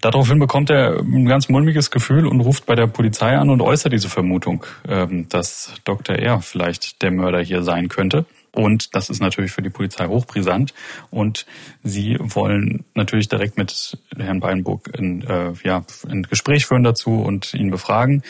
[0.00, 3.92] Daraufhin bekommt er ein ganz mulmiges Gefühl und ruft bei der Polizei an und äußert
[3.92, 6.16] diese Vermutung, ähm, dass Dr.
[6.16, 8.26] R vielleicht der Mörder hier sein könnte.
[8.54, 10.74] Und das ist natürlich für die Polizei hochbrisant.
[11.10, 11.46] Und
[11.82, 17.54] sie wollen natürlich direkt mit Herrn Beinburg ein, äh, ja, ein Gespräch führen dazu und
[17.54, 18.22] ihn befragen.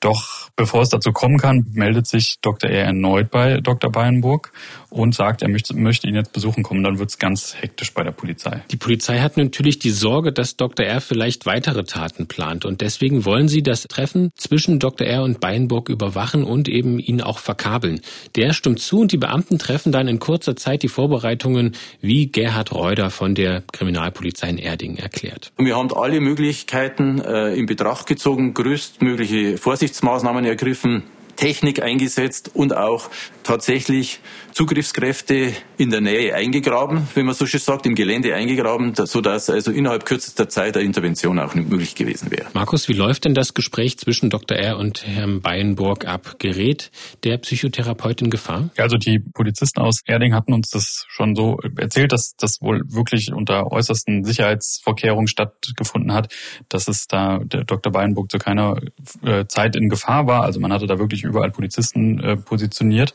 [0.00, 2.70] Doch bevor es dazu kommen kann, meldet sich Dr.
[2.70, 2.84] R.
[2.84, 3.90] erneut bei Dr.
[3.90, 4.52] Beinburg
[4.90, 6.82] und sagt, er möchte, möchte ihn jetzt besuchen kommen.
[6.82, 8.62] Dann wird es ganz hektisch bei der Polizei.
[8.70, 10.86] Die Polizei hat natürlich die Sorge, dass Dr.
[10.86, 11.00] R.
[11.00, 12.64] vielleicht weitere Taten plant.
[12.64, 15.06] Und deswegen wollen sie das Treffen zwischen Dr.
[15.06, 15.22] R.
[15.22, 18.00] und Beinburg überwachen und eben ihn auch verkabeln.
[18.36, 22.72] Der stimmt zu und die Beamten treffen dann in kurzer Zeit die Vorbereitungen, wie Gerhard
[22.72, 25.52] Reuter von der Kriminalpolizei in Erding erklärt.
[25.58, 29.58] Wir haben alle Möglichkeiten äh, in Betracht gezogen, größtmögliche
[29.88, 31.02] Vorsichtsmaßnahmen ergriffen,
[31.38, 33.10] Technik eingesetzt und auch
[33.44, 34.20] tatsächlich
[34.52, 39.70] Zugriffskräfte in der Nähe eingegraben, wie man so schön sagt, im Gelände eingegraben, sodass also
[39.70, 42.46] innerhalb kürzester Zeit eine Intervention auch nicht möglich gewesen wäre.
[42.54, 44.56] Markus, wie läuft denn das Gespräch zwischen Dr.
[44.56, 44.76] R.
[44.78, 46.40] und Herrn Beyenburg ab?
[46.40, 46.90] Gerät
[47.22, 48.70] der Psychotherapeut in Gefahr?
[48.76, 53.32] Also die Polizisten aus Erding hatten uns das schon so erzählt, dass das wohl wirklich
[53.32, 56.34] unter äußersten Sicherheitsvorkehrungen stattgefunden hat,
[56.68, 57.92] dass es da der Dr.
[57.92, 58.80] Beyenburg zu keiner
[59.24, 60.42] äh, Zeit in Gefahr war.
[60.42, 63.14] Also man hatte da wirklich überall Polizisten äh, positioniert.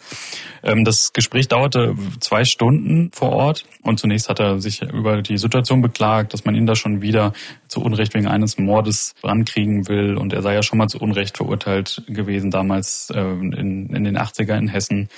[0.64, 5.38] Ähm, das Gespräch dauerte zwei Stunden vor Ort und zunächst hat er sich über die
[5.38, 7.34] Situation beklagt, dass man ihn da schon wieder
[7.68, 10.16] zu Unrecht wegen eines Mordes rankriegen will.
[10.16, 14.18] Und er sei ja schon mal zu Unrecht verurteilt gewesen damals äh, in, in den
[14.18, 15.09] 80er in Hessen.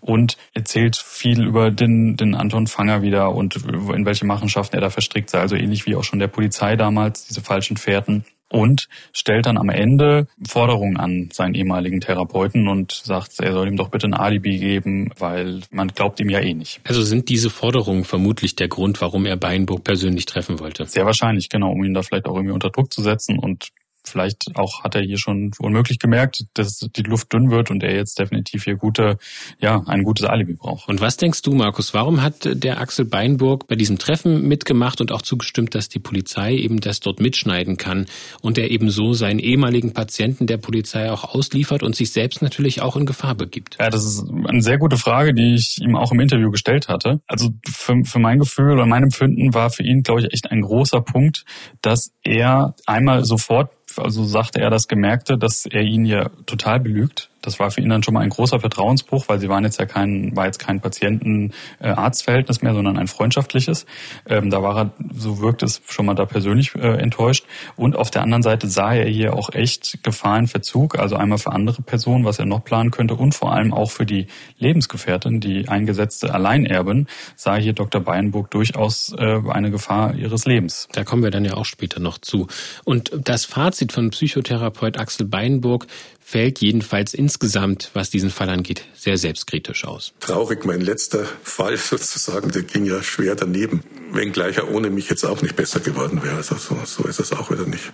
[0.00, 4.90] Und erzählt viel über den, den Anton Fanger wieder und in welche Machenschaften er da
[4.90, 9.46] verstrickt sei, also ähnlich wie auch schon der Polizei damals, diese falschen Fährten und stellt
[9.46, 14.06] dann am Ende Forderungen an seinen ehemaligen Therapeuten und sagt, er soll ihm doch bitte
[14.06, 16.80] ein Alibi geben, weil man glaubt ihm ja eh nicht.
[16.84, 20.86] Also sind diese Forderungen vermutlich der Grund, warum er Beinburg persönlich treffen wollte?
[20.86, 23.70] Sehr wahrscheinlich, genau, um ihn da vielleicht auch irgendwie unter Druck zu setzen und
[24.08, 27.94] vielleicht auch hat er hier schon unmöglich gemerkt, dass die Luft dünn wird und er
[27.94, 29.18] jetzt definitiv hier gute,
[29.60, 30.88] ja, ein gutes Alibi braucht.
[30.88, 35.12] Und was denkst du, Markus, warum hat der Axel Beinburg bei diesem Treffen mitgemacht und
[35.12, 38.06] auch zugestimmt, dass die Polizei eben das dort mitschneiden kann
[38.40, 42.82] und er eben so seinen ehemaligen Patienten der Polizei auch ausliefert und sich selbst natürlich
[42.82, 43.76] auch in Gefahr begibt?
[43.80, 47.20] Ja, das ist eine sehr gute Frage, die ich ihm auch im Interview gestellt hatte.
[47.26, 50.62] Also für, für mein Gefühl oder mein Empfinden war für ihn, glaube ich, echt ein
[50.62, 51.44] großer Punkt,
[51.82, 57.28] dass er einmal sofort also sagte er das Gemerkte, dass er ihn ja total belügt,
[57.46, 59.86] das war für ihn dann schon mal ein großer Vertrauensbruch, weil sie waren jetzt ja
[59.86, 63.86] kein, war jetzt kein Patienten-Arzt-Verhältnis mehr, sondern ein freundschaftliches.
[64.28, 67.46] Ähm, da war er, so wirkt es schon mal da persönlich äh, enttäuscht.
[67.76, 71.38] Und auf der anderen Seite sah er hier auch echt Gefahr in Verzug, also einmal
[71.38, 74.26] für andere Personen, was er noch planen könnte und vor allem auch für die
[74.58, 78.00] Lebensgefährtin, die eingesetzte Alleinerbin, sah hier Dr.
[78.00, 80.88] Beinburg durchaus äh, eine Gefahr ihres Lebens.
[80.92, 82.48] Da kommen wir dann ja auch später noch zu.
[82.84, 85.86] Und das Fazit von Psychotherapeut Axel Beinburg
[86.28, 90.12] fällt jedenfalls insgesamt, was diesen Fall angeht, sehr selbstkritisch aus.
[90.18, 95.24] Traurig, mein letzter Fall sozusagen, der ging ja schwer daneben, wenngleich er ohne mich jetzt
[95.24, 96.34] auch nicht besser geworden wäre.
[96.34, 97.92] Also so, so ist es auch wieder nicht.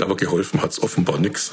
[0.00, 1.52] Aber geholfen hat es offenbar nichts.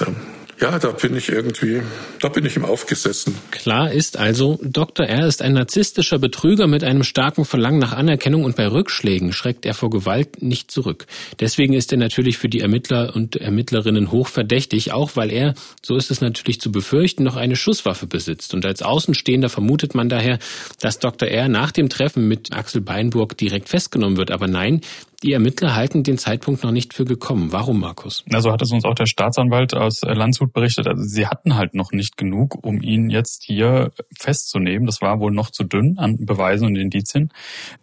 [0.60, 1.84] Ja, da bin ich irgendwie,
[2.20, 3.36] da bin ich ihm aufgesessen.
[3.52, 5.06] Klar ist also, Dr.
[5.06, 5.28] R.
[5.28, 9.76] ist ein narzisstischer Betrüger mit einem starken Verlangen nach Anerkennung und bei Rückschlägen schreckt er
[9.76, 11.06] vor Gewalt nicht zurück.
[11.40, 15.54] Deswegen ist er natürlich für die Ermittler und Ermittlerinnen hochverdächtig, auch weil er,
[15.84, 18.54] so ist es natürlich zu befürchten, noch eine Schusswaffe besitzt.
[18.54, 20.40] Und als Außenstehender vermutet man daher,
[20.80, 21.28] dass Dr.
[21.28, 21.48] R.
[21.48, 24.32] nach dem Treffen mit Axel Beinburg direkt festgenommen wird.
[24.32, 24.82] Aber nein,
[25.24, 27.52] die Ermittler halten den Zeitpunkt noch nicht für gekommen.
[27.52, 28.24] Warum, Markus?
[28.32, 30.88] Also hat es uns auch der Staatsanwalt aus Landshut berichtet.
[30.88, 34.86] Also sie hatten halt noch nicht genug, um ihn jetzt hier festzunehmen.
[34.86, 37.32] Das war wohl noch zu dünn an Beweisen und Indizien.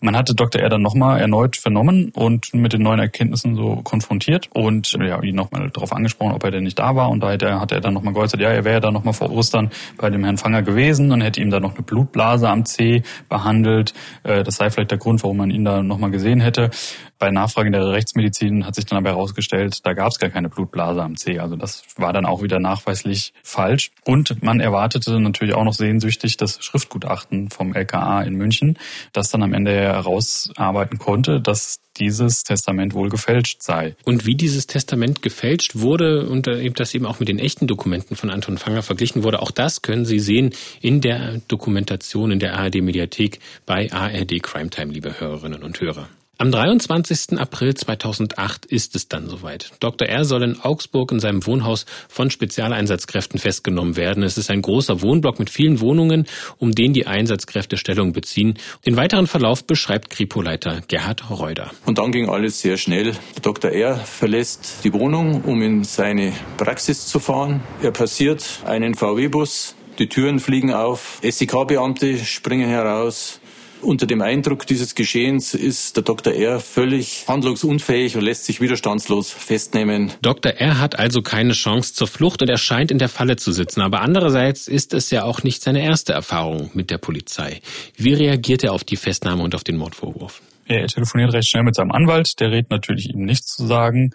[0.00, 0.62] Man hatte Dr.
[0.62, 0.68] R.
[0.68, 5.70] dann nochmal erneut vernommen und mit den neuen Erkenntnissen so konfrontiert und ja, ihn nochmal
[5.70, 7.10] darauf angesprochen, ob er denn nicht da war.
[7.10, 10.08] Und da hat er, dann nochmal geäußert, ja, er wäre da nochmal vor Ostern bei
[10.08, 13.92] dem Herrn Fanger gewesen und hätte ihm da noch eine Blutblase am C behandelt.
[14.22, 16.70] Äh, das sei vielleicht der Grund, warum man ihn da nochmal gesehen hätte.
[17.24, 21.02] Bei Nachfragen der Rechtsmedizin hat sich dann aber herausgestellt, da gab es gar keine Blutblase
[21.02, 21.38] am C.
[21.38, 23.92] Also das war dann auch wieder nachweislich falsch.
[24.04, 28.78] Und man erwartete natürlich auch noch sehnsüchtig das Schriftgutachten vom LKA in München,
[29.14, 33.96] das dann am Ende herausarbeiten konnte, dass dieses Testament wohl gefälscht sei.
[34.04, 36.46] Und wie dieses Testament gefälscht wurde und
[36.78, 40.04] das eben auch mit den echten Dokumenten von Anton Fanger verglichen wurde, auch das können
[40.04, 40.50] Sie sehen
[40.82, 46.06] in der Dokumentation in der ARD-Mediathek bei ARD Crime Time, liebe Hörerinnen und Hörer.
[46.36, 47.38] Am 23.
[47.38, 49.70] April 2008 ist es dann soweit.
[49.78, 50.08] Dr.
[50.08, 50.24] R.
[50.24, 54.24] soll in Augsburg in seinem Wohnhaus von Spezialeinsatzkräften festgenommen werden.
[54.24, 56.26] Es ist ein großer Wohnblock mit vielen Wohnungen,
[56.58, 58.58] um den die Einsatzkräfte Stellung beziehen.
[58.84, 61.70] Den weiteren Verlauf beschreibt Kripo-Leiter Gerhard Reuter.
[61.86, 63.12] Und dann ging alles sehr schnell.
[63.40, 63.70] Dr.
[63.70, 63.94] R.
[63.94, 67.62] verlässt die Wohnung, um in seine Praxis zu fahren.
[67.80, 69.76] Er passiert einen VW-Bus.
[70.00, 71.20] Die Türen fliegen auf.
[71.22, 73.38] SEK-Beamte springen heraus.
[73.84, 76.32] Unter dem Eindruck dieses Geschehens ist der Dr.
[76.32, 76.58] R.
[76.58, 80.12] völlig handlungsunfähig und lässt sich widerstandslos festnehmen.
[80.22, 80.52] Dr.
[80.52, 80.80] R.
[80.80, 83.82] hat also keine Chance zur Flucht und er scheint in der Falle zu sitzen.
[83.82, 87.60] Aber andererseits ist es ja auch nicht seine erste Erfahrung mit der Polizei.
[87.96, 90.40] Wie reagiert er auf die Festnahme und auf den Mordvorwurf?
[90.66, 94.14] Er telefoniert recht schnell mit seinem Anwalt, der rät natürlich ihm nichts zu sagen.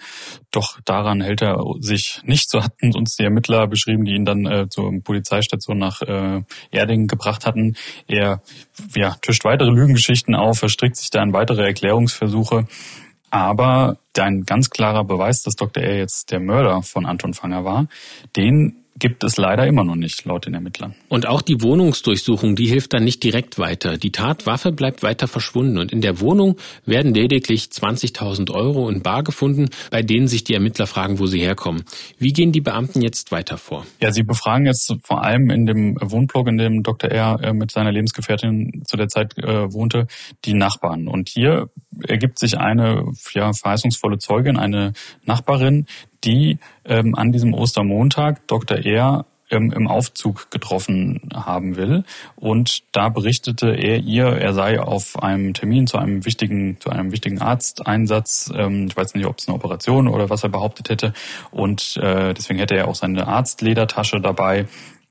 [0.51, 2.49] Doch daran hält er sich nicht.
[2.49, 6.41] So hatten uns die Ermittler beschrieben, die ihn dann äh, zur Polizeistation nach äh,
[6.71, 7.75] Erding gebracht hatten.
[8.07, 8.41] Er
[8.95, 12.67] ja, tischt weitere Lügengeschichten auf, verstrickt sich da in weitere Erklärungsversuche.
[13.31, 15.83] Aber ein ganz klarer Beweis, dass Dr.
[15.83, 15.97] R.
[15.97, 17.87] jetzt der Mörder von Anton Fanger war,
[18.35, 20.93] den gibt es leider immer noch nicht, laut den Ermittlern.
[21.07, 23.97] Und auch die Wohnungsdurchsuchung, die hilft dann nicht direkt weiter.
[23.97, 29.23] Die Tatwaffe bleibt weiter verschwunden und in der Wohnung werden lediglich 20.000 Euro in Bar
[29.23, 31.83] gefunden, bei denen sich die Ermittler fragen, wo sie herkommen.
[32.17, 33.85] Wie gehen die Beamten jetzt weiter vor?
[34.01, 37.09] Ja, sie befragen jetzt vor allem in dem Wohnblock, in dem Dr.
[37.09, 37.39] R.
[37.41, 40.07] Äh, mit seiner Lebensgefährtin zu der Zeit äh, wohnte,
[40.45, 41.07] die Nachbarn.
[41.07, 41.69] Und hier
[42.07, 44.93] ergibt sich eine ja, verheißungsvolle Zeugin, eine
[45.25, 45.85] Nachbarin,
[46.23, 48.77] die ähm, an diesem Ostermontag Dr.
[48.77, 52.03] Er ähm, im Aufzug getroffen haben will.
[52.35, 57.11] Und da berichtete er ihr, er sei auf einem Termin zu einem wichtigen, zu einem
[57.11, 58.51] wichtigen Arzteinsatz.
[58.55, 61.13] Ähm, ich weiß nicht, ob es eine Operation oder was er behauptet hätte.
[61.51, 64.67] Und äh, deswegen hätte er auch seine Arztledertasche dabei.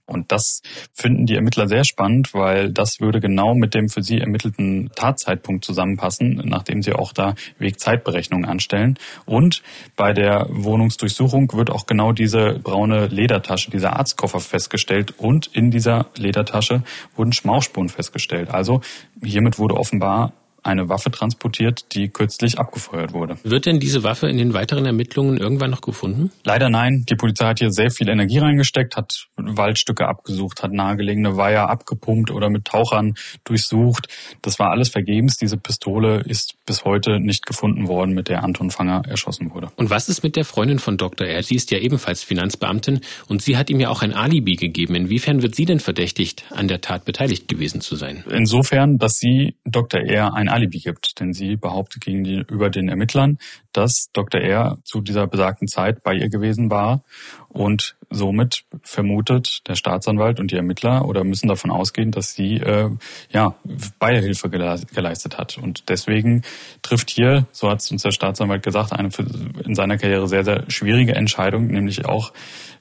[0.09, 4.19] Und das finden die Ermittler sehr spannend, weil das würde genau mit dem für sie
[4.21, 8.99] ermittelten Tatzeitpunkt zusammenpassen, nachdem sie auch da Wegzeitberechnungen anstellen.
[9.27, 9.63] Und
[9.97, 16.07] bei der Wohnungsdurchsuchung wird auch genau diese braune Ledertasche, dieser Arztkoffer festgestellt und in dieser
[16.17, 16.83] Ledertasche
[17.15, 18.51] wurden Schmauchspuren festgestellt.
[18.51, 18.81] Also
[19.23, 20.33] hiermit wurde offenbar
[20.63, 23.37] eine Waffe transportiert, die kürzlich abgefeuert wurde.
[23.43, 26.31] Wird denn diese Waffe in den weiteren Ermittlungen irgendwann noch gefunden?
[26.45, 27.05] Leider nein.
[27.09, 32.31] Die Polizei hat hier sehr viel Energie reingesteckt, hat Waldstücke abgesucht, hat nahegelegene Weiher abgepumpt
[32.31, 34.09] oder mit Tauchern durchsucht.
[34.43, 35.37] Das war alles vergebens.
[35.37, 39.71] Diese Pistole ist bis heute nicht gefunden worden, mit der Anton Fanger erschossen wurde.
[39.77, 41.27] Und was ist mit der Freundin von Dr.
[41.27, 41.43] R?
[41.43, 44.95] Sie ist ja ebenfalls Finanzbeamtin und sie hat ihm ja auch ein Alibi gegeben.
[44.95, 48.25] Inwiefern wird sie denn verdächtigt, an der Tat beteiligt gewesen zu sein?
[48.31, 50.01] Insofern, dass sie Dr.
[50.01, 50.35] R.
[50.35, 53.39] ein Alibi gibt, denn sie behauptet gegenüber den Ermittlern,
[53.73, 54.41] dass Dr.
[54.41, 54.79] R.
[54.85, 57.05] zu dieser besagten Zeit bei ihr gewesen war
[57.49, 62.91] und somit vermutet der Staatsanwalt und die Ermittler oder müssen davon ausgehen, dass sie äh,
[63.31, 63.55] ja
[63.99, 65.59] Beihilfe geleistet hat.
[65.59, 66.43] Und deswegen
[66.83, 69.11] trifft hier, so hat es uns der Staatsanwalt gesagt, eine
[69.65, 72.33] in seiner Karriere sehr, sehr schwierige Entscheidung, nämlich auch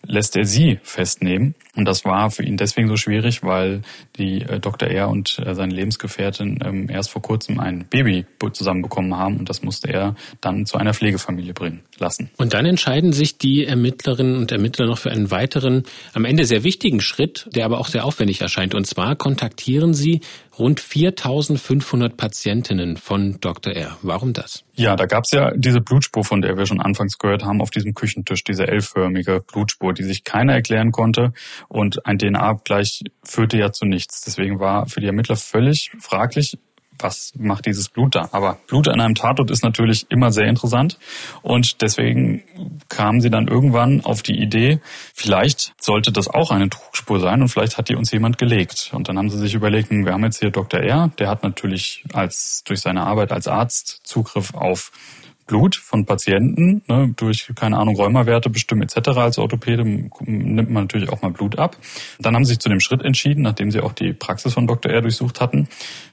[0.06, 1.56] lässt er sie festnehmen.
[1.76, 3.82] Und das war für ihn deswegen so schwierig, weil
[4.16, 4.90] die äh, Dr.
[4.90, 5.10] R.
[5.10, 9.90] und äh, seine Lebensgefährtin ähm, erst vor kurzem ein Baby zusammenbekommen haben und das musste
[9.92, 12.30] er dann zu einer Pflegefamilie bringen lassen.
[12.38, 15.84] Und dann entscheiden sich die Ermittlerinnen und Ermittler noch für einen weiteren,
[16.14, 18.76] am Ende sehr wichtigen Schritt, der aber auch sehr aufwendig erscheint.
[18.76, 20.22] Und zwar kontaktieren sie
[20.58, 23.74] rund 4500 Patientinnen von Dr.
[23.74, 23.98] R.
[24.02, 24.64] Warum das?
[24.74, 27.94] Ja, da gab's ja diese Blutspur, von der wir schon anfangs gehört haben, auf diesem
[27.94, 31.34] Küchentisch, diese L-förmige Blutspur, die sich keiner erklären konnte.
[31.68, 34.22] Und ein DNA-Abgleich führte ja zu nichts.
[34.22, 36.58] Deswegen war für die Ermittler völlig fraglich,
[37.00, 38.30] was macht dieses Blut da?
[38.32, 40.98] Aber Blut an einem Tatort ist natürlich immer sehr interessant
[41.42, 42.44] und deswegen
[42.90, 44.80] kamen sie dann irgendwann auf die Idee,
[45.14, 48.92] vielleicht sollte das auch eine Trugspur sein und vielleicht hat die uns jemand gelegt.
[48.94, 50.80] Und dann haben sie sich überlegt, hm, wir haben jetzt hier Dr.
[50.80, 54.92] R., der hat natürlich als durch seine Arbeit als Arzt Zugriff auf
[55.48, 59.10] Blut von Patienten ne, durch, keine Ahnung, Rheumawerte bestimmen etc.
[59.18, 61.78] Als Orthopäde nimmt man natürlich auch mal Blut ab.
[62.20, 64.92] Dann haben sie sich zu dem Schritt entschieden, nachdem sie auch die Praxis von Dr.
[64.92, 65.02] R.
[65.02, 65.68] durchsucht hatten,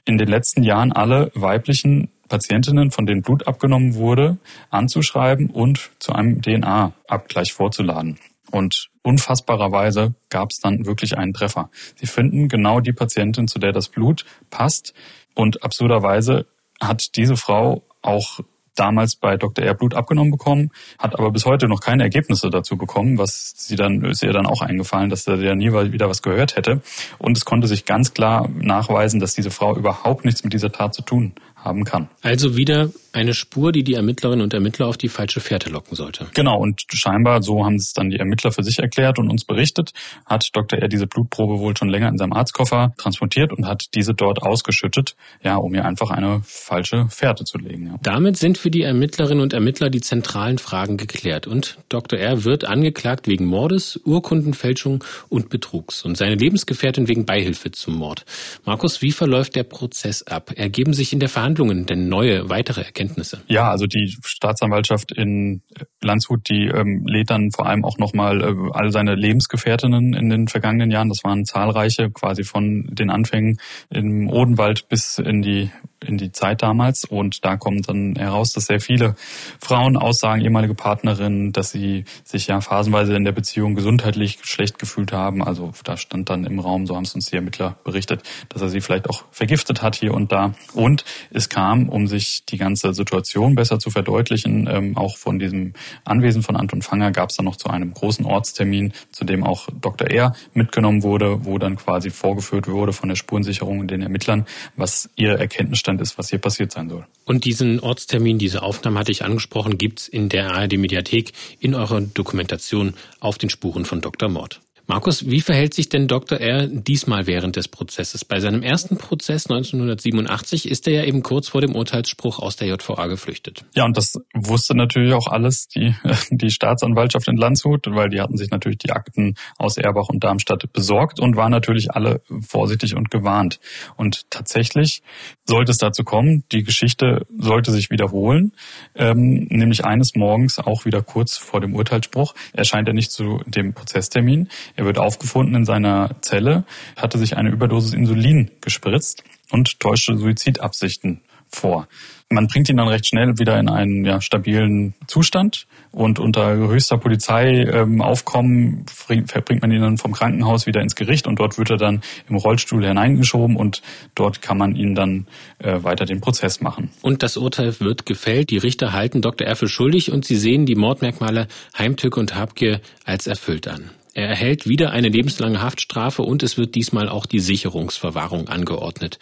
[0.05, 4.37] in den letzten Jahren alle weiblichen Patientinnen, von denen Blut abgenommen wurde,
[4.71, 8.17] anzuschreiben und zu einem DNA-Abgleich vorzuladen.
[8.51, 11.69] Und unfassbarerweise gab es dann wirklich einen Treffer.
[11.95, 14.93] Sie finden genau die Patientin, zu der das Blut passt.
[15.33, 16.45] Und absurderweise
[16.79, 18.39] hat diese Frau auch
[18.75, 19.65] damals bei Dr.
[19.65, 24.03] R abgenommen bekommen, hat aber bis heute noch keine Ergebnisse dazu bekommen, was sie dann,
[24.05, 26.81] ist ihr dann auch eingefallen, dass er ja nie wieder was gehört hätte.
[27.17, 30.93] Und es konnte sich ganz klar nachweisen, dass diese Frau überhaupt nichts mit dieser Tat
[30.93, 31.33] zu tun
[31.65, 32.07] haben kann.
[32.21, 36.27] Also wieder eine Spur, die die Ermittlerinnen und Ermittler auf die falsche Fährte locken sollte.
[36.33, 39.93] Genau, und scheinbar, so haben es dann die Ermittler für sich erklärt und uns berichtet,
[40.25, 40.79] hat Dr.
[40.79, 45.15] R diese Blutprobe wohl schon länger in seinem Arztkoffer transportiert und hat diese dort ausgeschüttet,
[45.41, 47.87] ja, um ihr einfach eine falsche Fährte zu legen.
[47.87, 47.95] Ja.
[48.03, 52.19] Damit sind für die Ermittlerinnen und Ermittler die zentralen Fragen geklärt und Dr.
[52.19, 58.25] R wird angeklagt wegen Mordes, Urkundenfälschung und Betrugs und seine Lebensgefährtin wegen Beihilfe zum Mord.
[58.65, 60.51] Markus, wie verläuft der Prozess ab?
[60.55, 63.05] Ergeben sich in der Verhandlungen denn neue, weitere Erkenntnisse?
[63.05, 63.41] Erkenntnisse?
[63.47, 65.61] Ja, also die Staatsanwaltschaft in
[66.01, 70.47] Landshut, die ähm, lädt dann vor allem auch nochmal äh, all seine Lebensgefährtinnen in den
[70.47, 71.09] vergangenen Jahren.
[71.09, 75.71] Das waren zahlreiche, quasi von den Anfängen im Odenwald bis in die
[76.05, 77.05] in die Zeit damals.
[77.05, 79.15] Und da kommt dann heraus, dass sehr viele
[79.59, 85.11] Frauen aussagen, ehemalige Partnerinnen, dass sie sich ja phasenweise in der Beziehung gesundheitlich schlecht gefühlt
[85.11, 85.43] haben.
[85.43, 88.69] Also da stand dann im Raum, so haben es uns die Ermittler berichtet, dass er
[88.69, 90.53] sie vielleicht auch vergiftet hat hier und da.
[90.73, 95.73] Und es kam, um sich die ganze Situation besser zu verdeutlichen, ähm, auch von diesem
[96.03, 99.67] Anwesen von Anton Fanger gab es dann noch zu einem großen Ortstermin, zu dem auch
[99.81, 100.09] Dr.
[100.09, 100.35] R.
[100.53, 104.45] mitgenommen wurde, wo dann quasi vorgeführt wurde von der Spurensicherung und den Ermittlern,
[104.75, 107.05] was ihr Erkenntnisstand Zustand ist, was hier passiert sein soll.
[107.25, 112.93] Und diesen Ortstermin, diese Aufnahme hatte ich angesprochen, gibt's in der ARD-Mediathek in eurer Dokumentation
[113.19, 114.29] auf den Spuren von Dr.
[114.29, 114.61] Mord.
[114.87, 116.39] Markus, wie verhält sich denn Dr.
[116.39, 116.67] R.
[116.67, 118.23] diesmal während des Prozesses?
[118.23, 122.67] Bei seinem ersten Prozess 1987 ist er ja eben kurz vor dem Urteilsspruch aus der
[122.67, 123.65] JVA geflüchtet.
[123.73, 125.95] Ja, und das wusste natürlich auch alles die,
[126.29, 130.71] die Staatsanwaltschaft in Landshut, weil die hatten sich natürlich die Akten aus Erbach und Darmstadt
[130.71, 133.59] besorgt und waren natürlich alle vorsichtig und gewarnt.
[133.95, 135.01] Und tatsächlich
[135.45, 138.51] sollte es dazu kommen, die Geschichte sollte sich wiederholen,
[138.93, 143.73] ähm, nämlich eines Morgens auch wieder kurz vor dem Urteilsspruch erscheint er nicht zu dem
[143.73, 144.49] Prozesstermin.
[144.75, 146.65] Er wird aufgefunden in seiner Zelle,
[146.95, 151.87] hatte sich eine Überdosis Insulin gespritzt und täuschte Suizidabsichten vor.
[152.29, 156.97] Man bringt ihn dann recht schnell wieder in einen ja, stabilen Zustand und unter höchster
[156.97, 161.77] Polizeiaufkommen ähm, verbringt man ihn dann vom Krankenhaus wieder ins Gericht und dort wird er
[161.77, 163.83] dann im Rollstuhl hineingeschoben und
[164.15, 165.27] dort kann man ihn dann
[165.59, 166.89] äh, weiter den Prozess machen.
[167.03, 168.49] Und das Urteil wird gefällt.
[168.49, 169.47] Die Richter halten Dr.
[169.47, 169.55] R.
[169.55, 171.47] für schuldig und sie sehen die Mordmerkmale
[171.77, 173.91] Heimtücke und Habgier als erfüllt an.
[174.15, 179.19] Er erhält wieder eine lebenslange Haftstrafe und es wird diesmal auch die Sicherungsverwahrung angeordnet.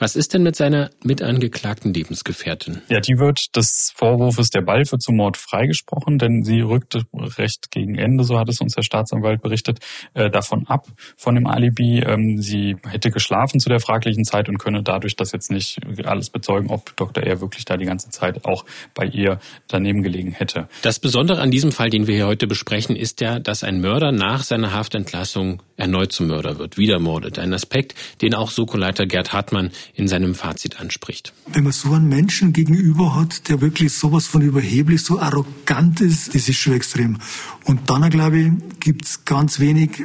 [0.00, 2.82] Was ist denn mit seiner mitangeklagten Lebensgefährtin?
[2.88, 7.96] Ja, die wird des Vorwurfs der Beihilfe zum Mord freigesprochen, denn sie rückte recht gegen
[7.96, 9.80] Ende, so hat es uns der Staatsanwalt berichtet,
[10.14, 10.86] äh, davon ab,
[11.16, 11.98] von dem Alibi.
[11.98, 16.30] Ähm, sie hätte geschlafen zu der fraglichen Zeit und könne dadurch das jetzt nicht alles
[16.30, 17.24] bezeugen, ob Dr.
[17.24, 17.40] R.
[17.40, 20.68] wirklich da die ganze Zeit auch bei ihr daneben gelegen hätte.
[20.82, 24.12] Das Besondere an diesem Fall, den wir hier heute besprechen, ist ja, dass ein Mörder
[24.12, 27.38] nach seiner Haftentlassung erneut zum Mörder wird, wieder mordet.
[27.38, 31.32] Ein Aspekt, den auch Soko-Leiter Gerd Hartmann in seinem Fazit anspricht.
[31.52, 36.34] Wenn man so einen Menschen gegenüber hat, der wirklich sowas von überheblich, so arrogant ist,
[36.34, 37.18] das ist schon extrem.
[37.64, 40.04] Und dann, glaube ich, gibt es ganz wenig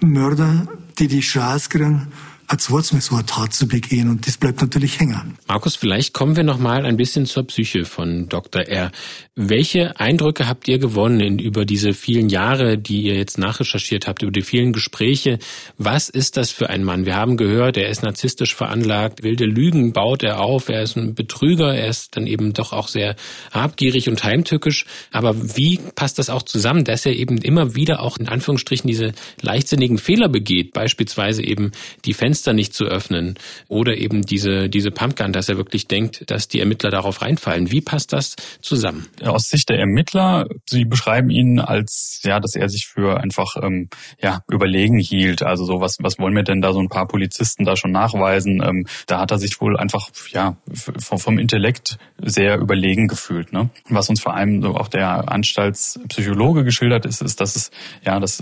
[0.00, 2.08] Mörder, die die Chance kriegen,
[2.48, 5.36] ein zweites Mal so eine Tat zu begehen und das bleibt natürlich hängen.
[5.46, 8.62] Markus, vielleicht kommen wir noch mal ein bisschen zur Psyche von Dr.
[8.62, 8.90] R.
[9.34, 14.32] Welche Eindrücke habt ihr gewonnen über diese vielen Jahre, die ihr jetzt nachrecherchiert habt, über
[14.32, 15.38] die vielen Gespräche?
[15.76, 17.04] Was ist das für ein Mann?
[17.04, 21.14] Wir haben gehört, er ist narzisstisch veranlagt, wilde Lügen baut er auf, er ist ein
[21.14, 23.14] Betrüger, er ist dann eben doch auch sehr
[23.52, 24.86] habgierig und heimtückisch.
[25.12, 29.12] Aber wie passt das auch zusammen, dass er eben immer wieder auch in Anführungsstrichen diese
[29.42, 31.72] leichtsinnigen Fehler begeht, beispielsweise eben
[32.06, 33.34] die Fenster Fenster nicht zu öffnen
[33.66, 37.72] oder eben diese, diese Pumpgun, dass er wirklich denkt, dass die Ermittler darauf reinfallen.
[37.72, 39.08] Wie passt das zusammen?
[39.24, 43.88] Aus Sicht der Ermittler, sie beschreiben ihn als, ja, dass er sich für einfach, ähm,
[44.22, 45.42] ja, überlegen hielt.
[45.42, 48.62] Also so, was, was wollen wir denn da so ein paar Polizisten da schon nachweisen?
[48.64, 53.52] Ähm, da hat er sich wohl einfach, ja, vom Intellekt sehr überlegen gefühlt.
[53.52, 53.70] Ne?
[53.88, 57.72] Was uns vor allem so auch der Anstaltspsychologe geschildert ist, ist, dass es,
[58.04, 58.40] ja, dass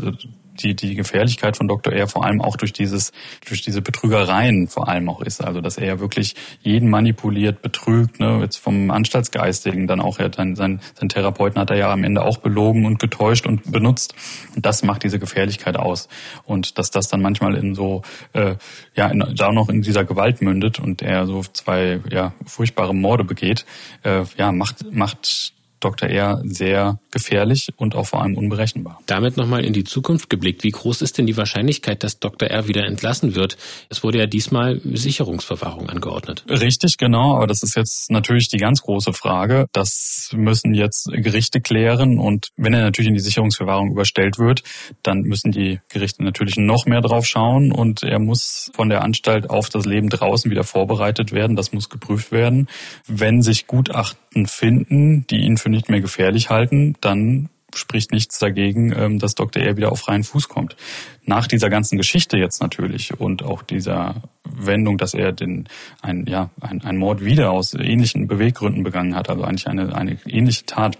[0.57, 1.93] die, die Gefährlichkeit von Dr.
[1.93, 3.13] R vor allem auch durch dieses,
[3.47, 5.43] durch diese Betrügereien vor allem auch ist.
[5.43, 10.33] Also, dass er ja wirklich jeden manipuliert, betrügt, ne, jetzt vom Anstaltsgeistigen dann auch, er,
[10.33, 14.15] sein, sein, sein Therapeuten hat er ja am Ende auch belogen und getäuscht und benutzt.
[14.55, 16.09] Und das macht diese Gefährlichkeit aus.
[16.45, 18.03] Und dass das dann manchmal in so,
[18.33, 18.57] äh,
[18.95, 23.25] ja, in, da noch in dieser Gewalt mündet und er so zwei, ja, furchtbare Morde
[23.25, 23.65] begeht,
[24.03, 26.09] äh, ja, macht, macht Dr.
[26.09, 26.41] R.
[26.45, 29.01] sehr gefährlich und auch vor allem unberechenbar.
[29.07, 30.65] Damit nochmal in die Zukunft geblickt.
[30.65, 32.49] Wie groß ist denn die Wahrscheinlichkeit, dass Dr.
[32.49, 32.69] R.
[32.69, 33.57] wieder entlassen wird?
[33.89, 36.45] Es wurde ja diesmal Sicherungsverwahrung angeordnet.
[36.49, 37.37] Richtig, genau.
[37.37, 39.67] Aber das ist jetzt natürlich die ganz große Frage.
[39.73, 42.19] Das müssen jetzt Gerichte klären.
[42.19, 44.63] Und wenn er natürlich in die Sicherungsverwahrung überstellt wird,
[45.03, 47.73] dann müssen die Gerichte natürlich noch mehr drauf schauen.
[47.73, 51.57] Und er muss von der Anstalt auf das Leben draußen wieder vorbereitet werden.
[51.57, 52.69] Das muss geprüft werden.
[53.07, 58.93] Wenn sich Gutachten finden, die ihn für nicht mehr gefährlich halten, dann spricht nichts dagegen,
[58.97, 59.63] ähm, dass Dr.
[59.63, 60.77] R wieder auf freien Fuß kommt.
[61.25, 65.69] Nach dieser ganzen Geschichte jetzt natürlich und auch dieser Wendung, dass er den
[66.03, 70.19] ein ja ein, ein Mord wieder aus ähnlichen Beweggründen begangen hat, also eigentlich eine eine
[70.27, 70.99] ähnliche Tat,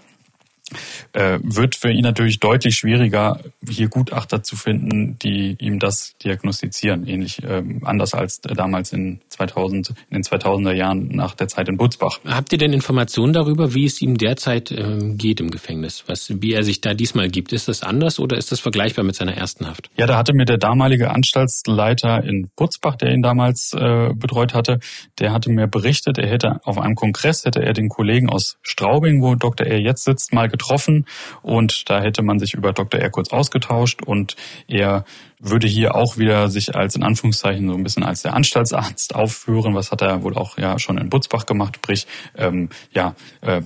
[1.13, 7.07] wird für ihn natürlich deutlich schwieriger, hier Gutachter zu finden, die ihm das diagnostizieren.
[7.07, 11.77] Ähnlich ähm, anders als damals in 2000, in den 2000er Jahren nach der Zeit in
[11.77, 12.19] Butzbach.
[12.25, 16.03] Habt ihr denn Informationen darüber, wie es ihm derzeit ähm, geht im Gefängnis?
[16.07, 17.53] Was, wie er sich da diesmal gibt?
[17.53, 19.89] Ist das anders oder ist das vergleichbar mit seiner ersten Haft?
[19.97, 24.79] Ja, da hatte mir der damalige Anstaltsleiter in Butzbach, der ihn damals äh, betreut hatte,
[25.19, 29.21] der hatte mir berichtet, er hätte auf einem Kongress hätte er den Kollegen aus Straubing,
[29.21, 29.67] wo Dr.
[29.67, 31.05] R jetzt sitzt, mal getroffen
[31.41, 32.99] und da hätte man sich über Dr.
[32.99, 34.35] R kurz ausgetauscht und
[34.67, 35.05] er
[35.39, 39.75] würde hier auch wieder sich als in Anführungszeichen so ein bisschen als der Anstaltsarzt aufführen.
[39.75, 43.61] Was hat er wohl auch ja schon in Butzbach gemacht, sprich ähm, ja äh,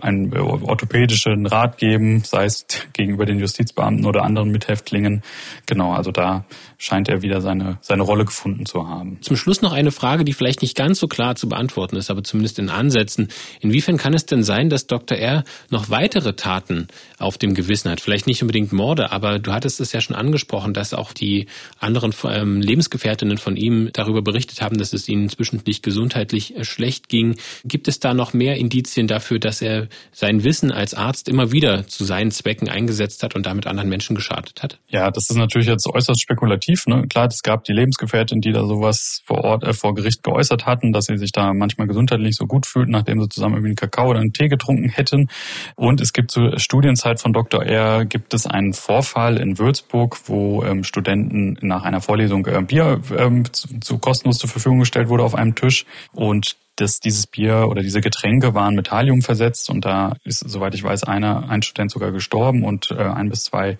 [0.00, 5.22] einen orthopädischen Rat geben, sei es gegenüber den Justizbeamten oder anderen Mithäftlingen.
[5.66, 6.44] Genau, also da
[6.82, 9.18] scheint er wieder seine, seine Rolle gefunden zu haben.
[9.22, 12.24] Zum Schluss noch eine Frage, die vielleicht nicht ganz so klar zu beantworten ist, aber
[12.24, 13.28] zumindest in Ansätzen.
[13.60, 15.16] Inwiefern kann es denn sein, dass Dr.
[15.16, 15.44] R.
[15.70, 16.88] noch weitere Taten
[17.20, 18.00] auf dem Gewissen hat?
[18.00, 21.46] Vielleicht nicht unbedingt Morde, aber du hattest es ja schon angesprochen, dass auch die
[21.78, 27.08] anderen ähm, Lebensgefährtinnen von ihm darüber berichtet haben, dass es ihnen zwischendurch gesundheitlich äh, schlecht
[27.08, 27.36] ging.
[27.64, 31.86] Gibt es da noch mehr Indizien dafür, dass er sein Wissen als Arzt immer wieder
[31.86, 34.80] zu seinen Zwecken eingesetzt hat und damit anderen Menschen geschadet hat?
[34.88, 36.86] Ja, das ist natürlich jetzt äußerst spekulativ aktiv.
[36.86, 37.06] Ne?
[37.08, 40.92] Klar, es gab die Lebensgefährtin, die da sowas vor Ort, äh, vor Gericht geäußert hatten,
[40.92, 44.10] dass sie sich da manchmal gesundheitlich so gut fühlten, nachdem sie zusammen irgendwie einen Kakao
[44.10, 45.28] oder einen Tee getrunken hätten.
[45.76, 47.62] Und es gibt zur Studienzeit von Dr.
[47.64, 48.04] R.
[48.04, 53.44] gibt es einen Vorfall in Würzburg, wo ähm, Studenten nach einer Vorlesung äh, Bier ähm,
[53.52, 55.84] zu, zu kostenlos zur Verfügung gestellt wurde auf einem Tisch.
[56.12, 60.74] Und dass dieses Bier oder diese Getränke waren mit Halium versetzt und da ist, soweit
[60.74, 63.78] ich weiß, einer, ein Student sogar gestorben und äh, ein bis zwei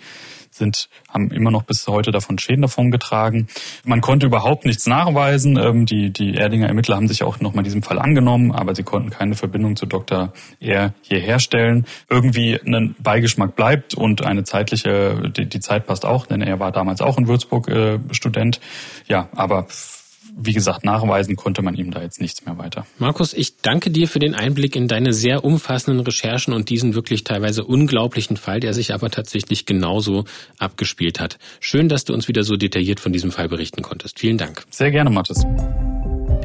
[0.54, 3.48] sind, haben immer noch bis heute davon Schäden davon getragen.
[3.84, 5.56] Man konnte überhaupt nichts nachweisen.
[5.56, 9.10] Ähm, die, die Erdinger Ermittler haben sich auch nochmal diesem Fall angenommen, aber sie konnten
[9.10, 10.32] keine Verbindung zu Dr.
[10.60, 10.92] R.
[11.00, 11.86] hier herstellen.
[12.08, 16.70] Irgendwie ein Beigeschmack bleibt und eine zeitliche, die, die Zeit passt auch, denn er war
[16.70, 18.60] damals auch in Würzburg äh, Student.
[19.08, 19.66] Ja, aber
[20.36, 22.86] wie gesagt, nachweisen konnte man ihm da jetzt nichts mehr weiter.
[22.98, 27.24] Markus, ich danke dir für den Einblick in deine sehr umfassenden Recherchen und diesen wirklich
[27.24, 30.24] teilweise unglaublichen Fall, der sich aber tatsächlich genauso
[30.58, 31.38] abgespielt hat.
[31.60, 34.18] Schön, dass du uns wieder so detailliert von diesem Fall berichten konntest.
[34.18, 34.64] Vielen Dank.
[34.70, 35.44] Sehr gerne, Mathis.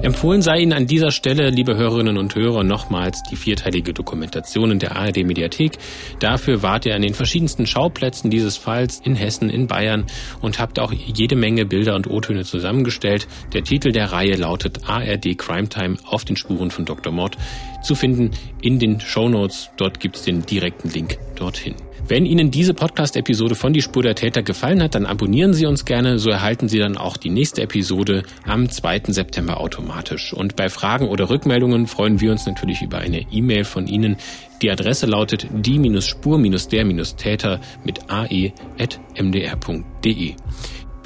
[0.04, 4.80] Empfohlen sei Ihnen an dieser Stelle, liebe Hörerinnen und Hörer, nochmals die vierteilige Dokumentation in
[4.80, 5.80] der ARD Mediathek.
[6.20, 10.06] Dafür wart ihr an den verschiedensten Schauplätzen dieses Falls in Hessen, in Bayern
[10.39, 13.28] und habt auch jede Menge Bilder und O-Töne zusammengestellt.
[13.54, 17.12] Der Titel der Reihe lautet ARD Crime Time auf den Spuren von Dr.
[17.12, 17.36] Mord.
[17.82, 18.32] Zu finden
[18.62, 19.72] in den Show Notes.
[19.78, 21.74] Dort gibt es den direkten Link dorthin.
[22.10, 25.84] Wenn Ihnen diese Podcast-Episode von Die Spur der Täter gefallen hat, dann abonnieren Sie uns
[25.84, 26.20] gerne.
[26.20, 29.01] So erhalten Sie dann auch die nächste Episode am 2.
[29.08, 30.32] September automatisch.
[30.32, 34.16] Und bei Fragen oder Rückmeldungen freuen wir uns natürlich über eine E-Mail von Ihnen.
[34.62, 38.53] Die Adresse lautet die-spur-der-täter mit ae.mdr.de.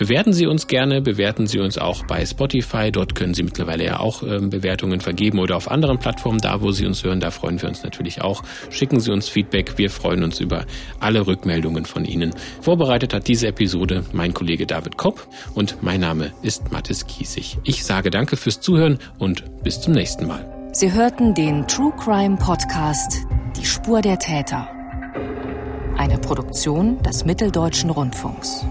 [0.01, 2.91] Bewerten Sie uns gerne, bewerten Sie uns auch bei Spotify.
[2.91, 6.71] Dort können Sie mittlerweile ja auch äh, Bewertungen vergeben oder auf anderen Plattformen, da wo
[6.71, 8.41] Sie uns hören, da freuen wir uns natürlich auch.
[8.71, 9.77] Schicken Sie uns Feedback.
[9.77, 10.65] Wir freuen uns über
[10.99, 12.33] alle Rückmeldungen von Ihnen.
[12.61, 17.59] Vorbereitet hat diese Episode mein Kollege David Kopp und mein Name ist Mathis Kiesig.
[17.63, 20.43] Ich sage danke fürs Zuhören und bis zum nächsten Mal.
[20.71, 23.19] Sie hörten den True Crime Podcast
[23.55, 24.67] Die Spur der Täter.
[25.95, 28.65] Eine Produktion des Mitteldeutschen Rundfunks.